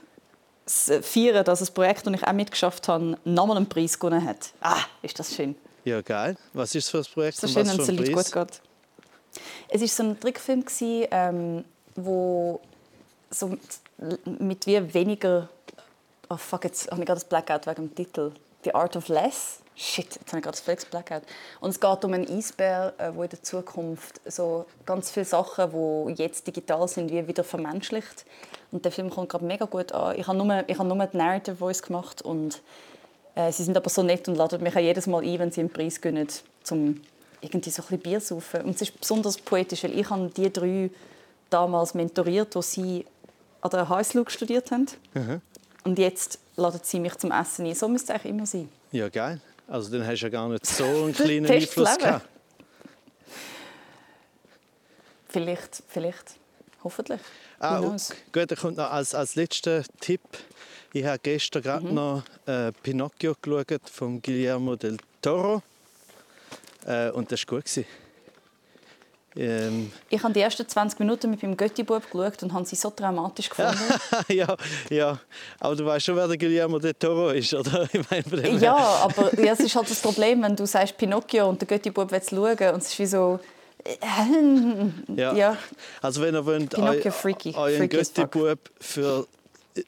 [1.02, 4.52] feiern, dass das Projekt, das ich auch mitgeschafft habe, nochmal einen Preis gewonnen hat.
[4.60, 5.54] Ah, ist das schön.
[5.84, 6.36] ja, geil.
[6.52, 8.60] Was ist das für ein Projekt So schön, wenn es Leuten gut geht.
[9.68, 11.64] Es war so ein Trickfilm, gewesen, ähm,
[11.96, 12.60] wo
[13.30, 13.56] so
[14.38, 15.48] mit- wie weniger...
[16.28, 18.32] Oh fuck, jetzt habe ich gerade das Blackout wegen dem Titel.
[18.64, 19.58] «The Art of Less».
[19.76, 21.22] Shit, jetzt habe ich gerade das völliges Blackout.
[21.60, 25.70] Und es geht um einen Eisbär, äh, wo in der Zukunft so ganz viele Sachen,
[26.14, 28.26] die jetzt digital sind, wie wieder vermenschlicht.
[28.72, 30.18] Und der Film kommt gerade mega gut an.
[30.18, 32.62] Ich habe nur, ich habe nur die Narrative Voice gemacht und
[33.34, 35.60] äh, sie sind aber so nett und laden mich auch jedes Mal ein, wenn sie
[35.60, 36.28] einen Preis gewinnen,
[36.62, 37.00] zum
[37.40, 38.62] irgendwie so ein bisschen Bier zu saufen.
[38.62, 40.90] Und es ist besonders poetisch, weil ich habe die drei
[41.48, 43.06] damals mentoriert, die sie
[43.60, 44.86] an der HSLU studiert haben.
[45.84, 47.74] Und jetzt laden sie mich zum Essen ein.
[47.74, 48.68] So müsste es eigentlich immer sein.
[48.92, 49.40] Ja, geil.
[49.66, 52.26] Also dann hast du ja gar nicht so einen kleinen Einfluss gehabt.
[55.28, 56.34] Vielleicht, vielleicht,
[56.84, 57.20] hoffentlich.
[57.58, 57.80] Ah,
[58.32, 60.20] gut, kommt noch als, als letzter Tipp.
[60.92, 61.94] Ich habe gestern gerade Mhm.
[61.94, 65.62] noch äh, Pinocchio geschaut von Guillermo del Toro.
[66.86, 67.64] Äh, und das war gut.
[67.66, 67.84] gewesen.
[69.36, 72.92] Ähm, Ich habe die ersten 20 Minuten mit meinem Götti-Bub geschaut und habe sie so
[72.94, 73.78] dramatisch gefunden.
[74.28, 74.56] ja,
[74.90, 75.20] ja,
[75.60, 77.88] aber du weißt schon, wer der Guillermo del Toro ist, oder?
[77.92, 81.60] Ich meine, Ja, aber ja, es ist halt das Problem, wenn du sagst Pinocchio und
[81.60, 83.38] der Götti-Bub will schauen und es ist wie so...
[85.16, 85.32] Ja.
[85.34, 85.56] ja.
[86.02, 87.88] Also wenn ihr wollt, eu- freaky, euren.
[87.88, 89.26] Götti-Bub für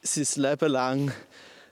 [0.03, 1.13] sein Leben lang,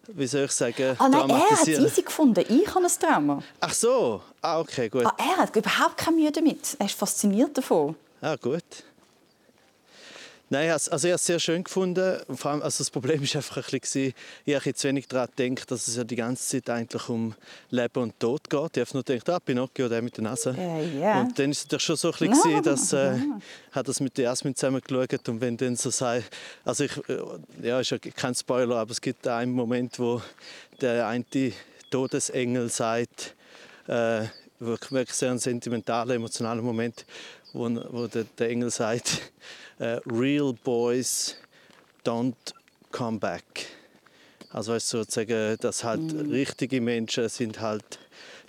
[0.08, 2.44] wie soll ich sagen, Ah nein, er hat es easy gefunden.
[2.48, 3.42] Ich habe ein Trauma.
[3.60, 5.06] Ach so, ah, okay, gut.
[5.06, 6.76] Ah, er hat überhaupt keine Mühe damit.
[6.78, 7.94] Er ist fasziniert davon.
[8.20, 8.62] Ah, gut.
[10.53, 12.20] Nein, also ich habe es sehr schön gefunden.
[12.26, 14.12] Und Vor allem, also das Problem war einfach ein bisschen,
[14.44, 17.34] ich habe zu wenig daran gedacht, dass es ja die ganze Zeit eigentlich um
[17.70, 18.76] Leben und Tod geht.
[18.76, 20.55] Ich habe nur gedacht, ah, Pinocchio, der mit der Nase.
[20.59, 21.20] Äh, ja.
[21.20, 23.16] Und dann war es natürlich schon so ein bisschen, gewesen, dass äh,
[23.70, 26.24] hat das mit der Jasmin zusammen geschaut und wenn dann so sei,
[26.64, 27.22] also ich, äh,
[27.62, 30.20] ja, ist ja kein Spoiler, aber es gibt einen Moment, wo
[30.80, 31.24] der eine
[31.90, 33.36] Todesengel sagt,
[33.86, 34.22] äh,
[34.59, 37.07] wirklich wirklich sehr ein sentimentaler, emotionaler Moment,
[37.53, 39.32] wo, wo der, der Engel sagt,
[39.80, 41.36] äh, Real boys
[42.04, 42.34] don't
[42.92, 43.66] come back.
[44.52, 48.00] Also weißt, sozusagen, dass halt richtige Menschen sind halt,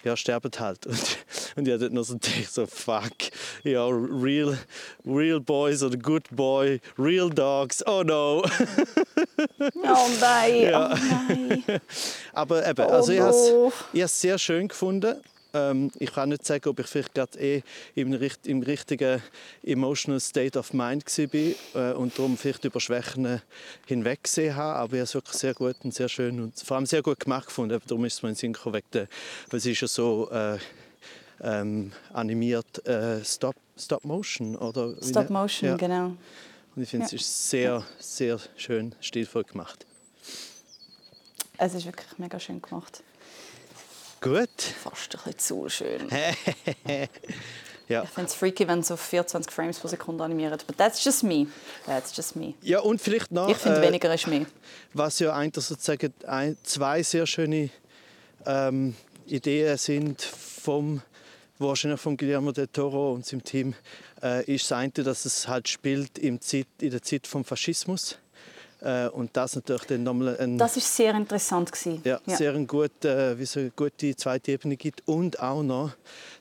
[0.04, 0.86] ja, sterben halt.
[0.88, 1.18] Und,
[1.58, 3.12] und ich hatte noch so gedacht, so fuck,
[3.64, 4.58] ja, real,
[5.06, 8.42] real boys oder good boy, real dogs, oh no.
[9.84, 10.94] Oh nein, Ja.
[10.94, 11.64] oh nein.
[12.34, 13.74] Aber eben, Oh also ich habe no.
[13.94, 15.22] es sehr schön gefunden.
[15.54, 17.64] Ähm, ich kann nicht sagen, ob ich vielleicht gerade eh
[17.96, 18.14] im,
[18.46, 19.22] im richtigen
[19.64, 23.42] emotional state of mind war äh, und darum vielleicht über Schwächen
[23.86, 24.80] hinweggesehen habe.
[24.80, 27.20] Aber ich habe es wirklich sehr gut und sehr schön und vor allem sehr gut
[27.20, 27.80] gemacht gefunden.
[27.86, 29.08] Darum ist es mir in den Sinn gekommen, weil
[29.52, 30.58] es ist ja so äh,
[31.42, 34.56] ähm, animiert äh, Stop, Stop Motion.
[34.56, 35.78] Oder Stop Motion, ja.
[35.78, 36.16] genau.
[36.76, 37.08] Und ich finde, ja.
[37.08, 39.86] es ist sehr, sehr schön stilvoll gemacht.
[41.58, 43.04] Es ist wirklich mega schön gemacht.
[44.22, 44.50] Gut.
[44.84, 46.08] Fast ein bisschen zu schön.
[47.88, 48.04] ja.
[48.04, 50.64] Ich finde es freaky, wenn es auf 24 Frames pro Sekunde animiert.
[50.64, 51.48] Aber that's just me.
[51.88, 52.54] That's just me.
[52.62, 53.50] Ja, und vielleicht noch...
[53.50, 54.46] Ich finde, äh, weniger ist mehr.
[54.94, 57.72] Was ja eigentlich sozusagen ein, zwei sehr schöne
[58.46, 58.96] ähm,
[59.26, 61.02] Ideen sind vom
[61.58, 63.76] wahrscheinlich von Guillermo del Toro und seinem Team,
[64.22, 68.14] äh, ist das eine, dass es halt spielt im Zeit, in der Zeit vom Faschismus.
[68.14, 68.16] Äh,
[69.14, 72.02] und das natürlich dann nochmal ein, Das ist sehr interessant gewesen.
[72.04, 72.36] Ja, ja.
[72.36, 75.92] sehr ein gut, äh, wie so eine gute zweite Ebene gibt und auch noch,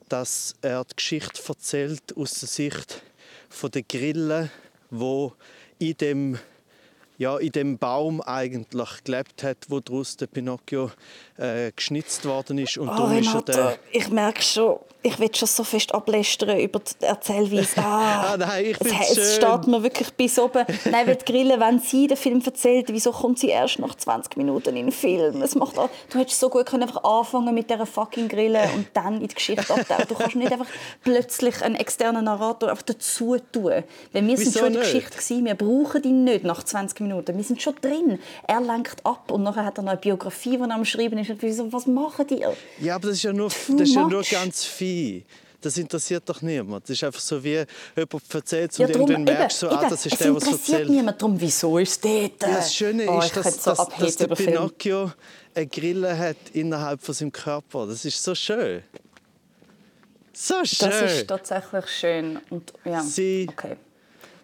[0.09, 3.03] dass er die Geschichte erzählt aus der Sicht
[3.49, 4.51] von der Grille,
[4.91, 5.35] wo
[5.79, 6.39] in dem
[7.21, 10.91] ja, in dem Baum eigentlich gelebt hat, wo daraus der Pinocchio
[11.37, 12.79] äh, geschnitzt worden ist.
[12.79, 17.69] Und oh, Renato, ich merke schon, ich will schon so fest ablästern über die Erzählweise.
[17.81, 20.65] Ah, ah nein, ich finde es, es steht mir wirklich bis oben.
[20.91, 24.77] Nein, weil Grille, wenn sie den Film erzählt, wieso kommt sie erst nach 20 Minuten
[24.77, 25.43] in den Film?
[25.43, 28.89] Es macht auch, du hättest so gut können einfach anfangen mit dieser fucking Grille und
[28.95, 30.05] dann in die Geschichte abtauchen.
[30.09, 30.67] Du kannst nicht einfach
[31.03, 33.83] plötzlich einen externen Narrator einfach dazu tun.
[34.13, 37.10] Weil wir sind schon in der Geschichte gewesen, wir brauchen ihn nicht nach 20 Minuten.
[37.11, 38.19] Wir sind schon drin.
[38.47, 41.31] Er lenkt ab und nachher hat er noch eine Biografie, die er am Schreiben ist.
[41.31, 42.45] Und so, was machen die?
[42.81, 45.25] Ja, aber das ist ja nur, das ist ja nur ganz viel.
[45.61, 46.85] Das interessiert doch niemand.
[46.85, 49.89] Das ist einfach so wie jemand erzählt und ja, drum, irgendwann merkst du, so, ah,
[49.91, 50.55] das ist der, was erzählt.
[50.55, 52.43] Es interessiert niemand darum, wieso ist es dort?
[52.43, 55.13] Ja, das Schöne oh, ist, dass, so dass, dass der Pinocchio
[55.55, 57.87] eine Grille hat innerhalb von seinem Körper.
[57.87, 58.83] Das ist so schön.
[60.33, 60.91] So schön.
[60.91, 62.39] Das ist tatsächlich schön.
[62.49, 63.77] Und, ja, Sie, okay.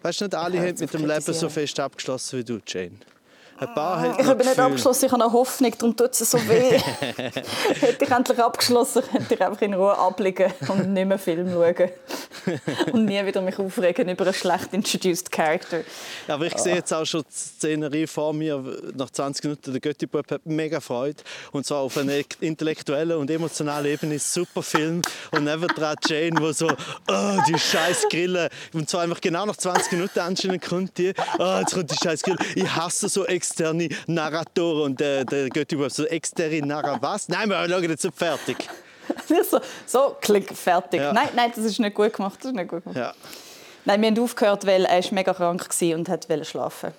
[0.01, 2.97] Weißt du, nicht alle haben mit dem Leben so fest abgeschlossen wie du, Jane.
[3.59, 6.37] Ein paar ah, ich habe nicht abgeschlossen, ich habe eine Hoffnung, darum tut es so
[6.47, 6.77] weh.
[7.79, 11.89] hätte ich endlich abgeschlossen, könnte ich einfach in Ruhe abliegen und nicht mehr Film schauen.
[12.93, 15.79] und nie wieder mich aufregen über einen schlecht introduced Character.
[16.27, 18.63] Ja, aber ich sehe jetzt auch schon die Szenerie vor mir,
[18.95, 21.23] nach 20 Minuten, der Göttibub hat mega Freude.
[21.51, 25.01] Und zwar auf einer intellektuellen und emotionalen Ebene ist super Film.
[25.31, 28.49] Und nebendran Jane, wo so, oh, die scheiß Grille.
[28.73, 32.21] Und zwar einfach genau nach 20 Minuten anscheinend kommt die, oh, jetzt kommt die scheiß
[32.21, 32.37] Grille.
[32.53, 37.29] Ich hasse so extrem externe Narratoren und der, der geht über so externe Narra was?
[37.29, 38.69] Nein, wir schauen jetzt fertig.
[39.49, 40.99] so, so, klick, fertig.
[40.99, 41.13] Ja.
[41.13, 42.39] Nein, nein, das ist nicht gut gemacht.
[42.39, 42.97] Das ist nicht gut gemacht.
[42.97, 43.13] Ja.
[43.85, 46.91] Nein, wir haben aufgehört, weil er war mega krank war und wollte schlafen.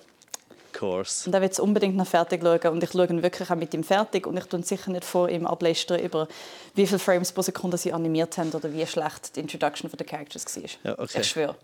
[0.73, 1.27] Course.
[1.27, 2.73] Und er will unbedingt noch fertig schauen.
[2.73, 4.25] Und ich schaue ihn wirklich auch mit ihm fertig.
[4.25, 6.27] Und ich tue sicher nicht vor ihm ablästern über
[6.73, 10.45] wie viele Frames pro Sekunde sie animiert haben oder wie schlecht die Introduction der Characters
[10.55, 10.63] war.
[10.83, 11.19] Ja, okay.
[11.21, 11.55] Ich schwöre.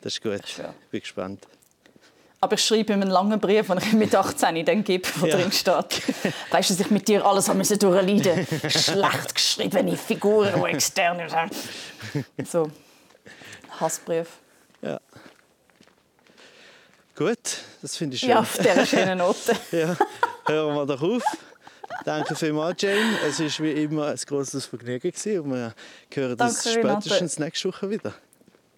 [0.00, 0.40] Das ist gut.
[0.44, 0.74] Ich schwöre.
[0.90, 1.46] Bin gespannt.
[2.44, 5.38] Aber ich schreibe ihm einen langen Brief, den ich mit 18 dann gebe, wo ja.
[5.38, 6.02] drin steht.
[6.50, 11.22] Weißt du, dass ich mit dir alles haben müssen durchleiden Schlecht geschriebene Figuren, die extern
[11.26, 12.46] sind.
[12.46, 12.70] So,
[13.80, 14.28] Hassbrief.
[14.82, 15.00] Ja.
[17.16, 17.38] Gut,
[17.80, 18.28] das finde ich schön.
[18.28, 19.56] Ja, auf dieser schönen Note.
[19.72, 19.96] ja,
[20.44, 21.22] hören wir doch auf.
[22.04, 23.20] Danke vielmals, Jane.
[23.26, 25.74] Es war wie immer ein großes Vergnügen und wir
[26.12, 28.12] hören uns spätestens nächste Woche wieder.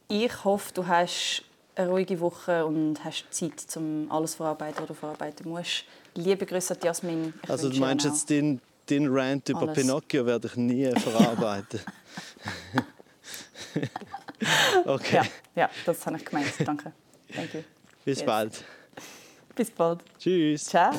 [0.07, 1.43] Ich hoffe, du hast
[1.77, 5.85] eine ruhige Woche und hast Zeit, um alles zu verarbeiten, was du verarbeiten musst.
[6.15, 7.35] Liebe Grüße an Jasmin.
[7.43, 9.75] Ich also du meinst jetzt, den, den Rant über alles.
[9.79, 11.81] Pinocchio werde ich nie verarbeiten?
[14.87, 15.17] okay.
[15.17, 16.53] Ja, ja, das habe ich gemeint.
[16.65, 16.93] Danke.
[17.35, 17.61] Thank you.
[18.05, 18.27] Bis yes.
[18.27, 18.65] bald.
[19.55, 20.01] Bis bald.
[20.19, 20.65] Tschüss.
[20.65, 20.93] Ciao.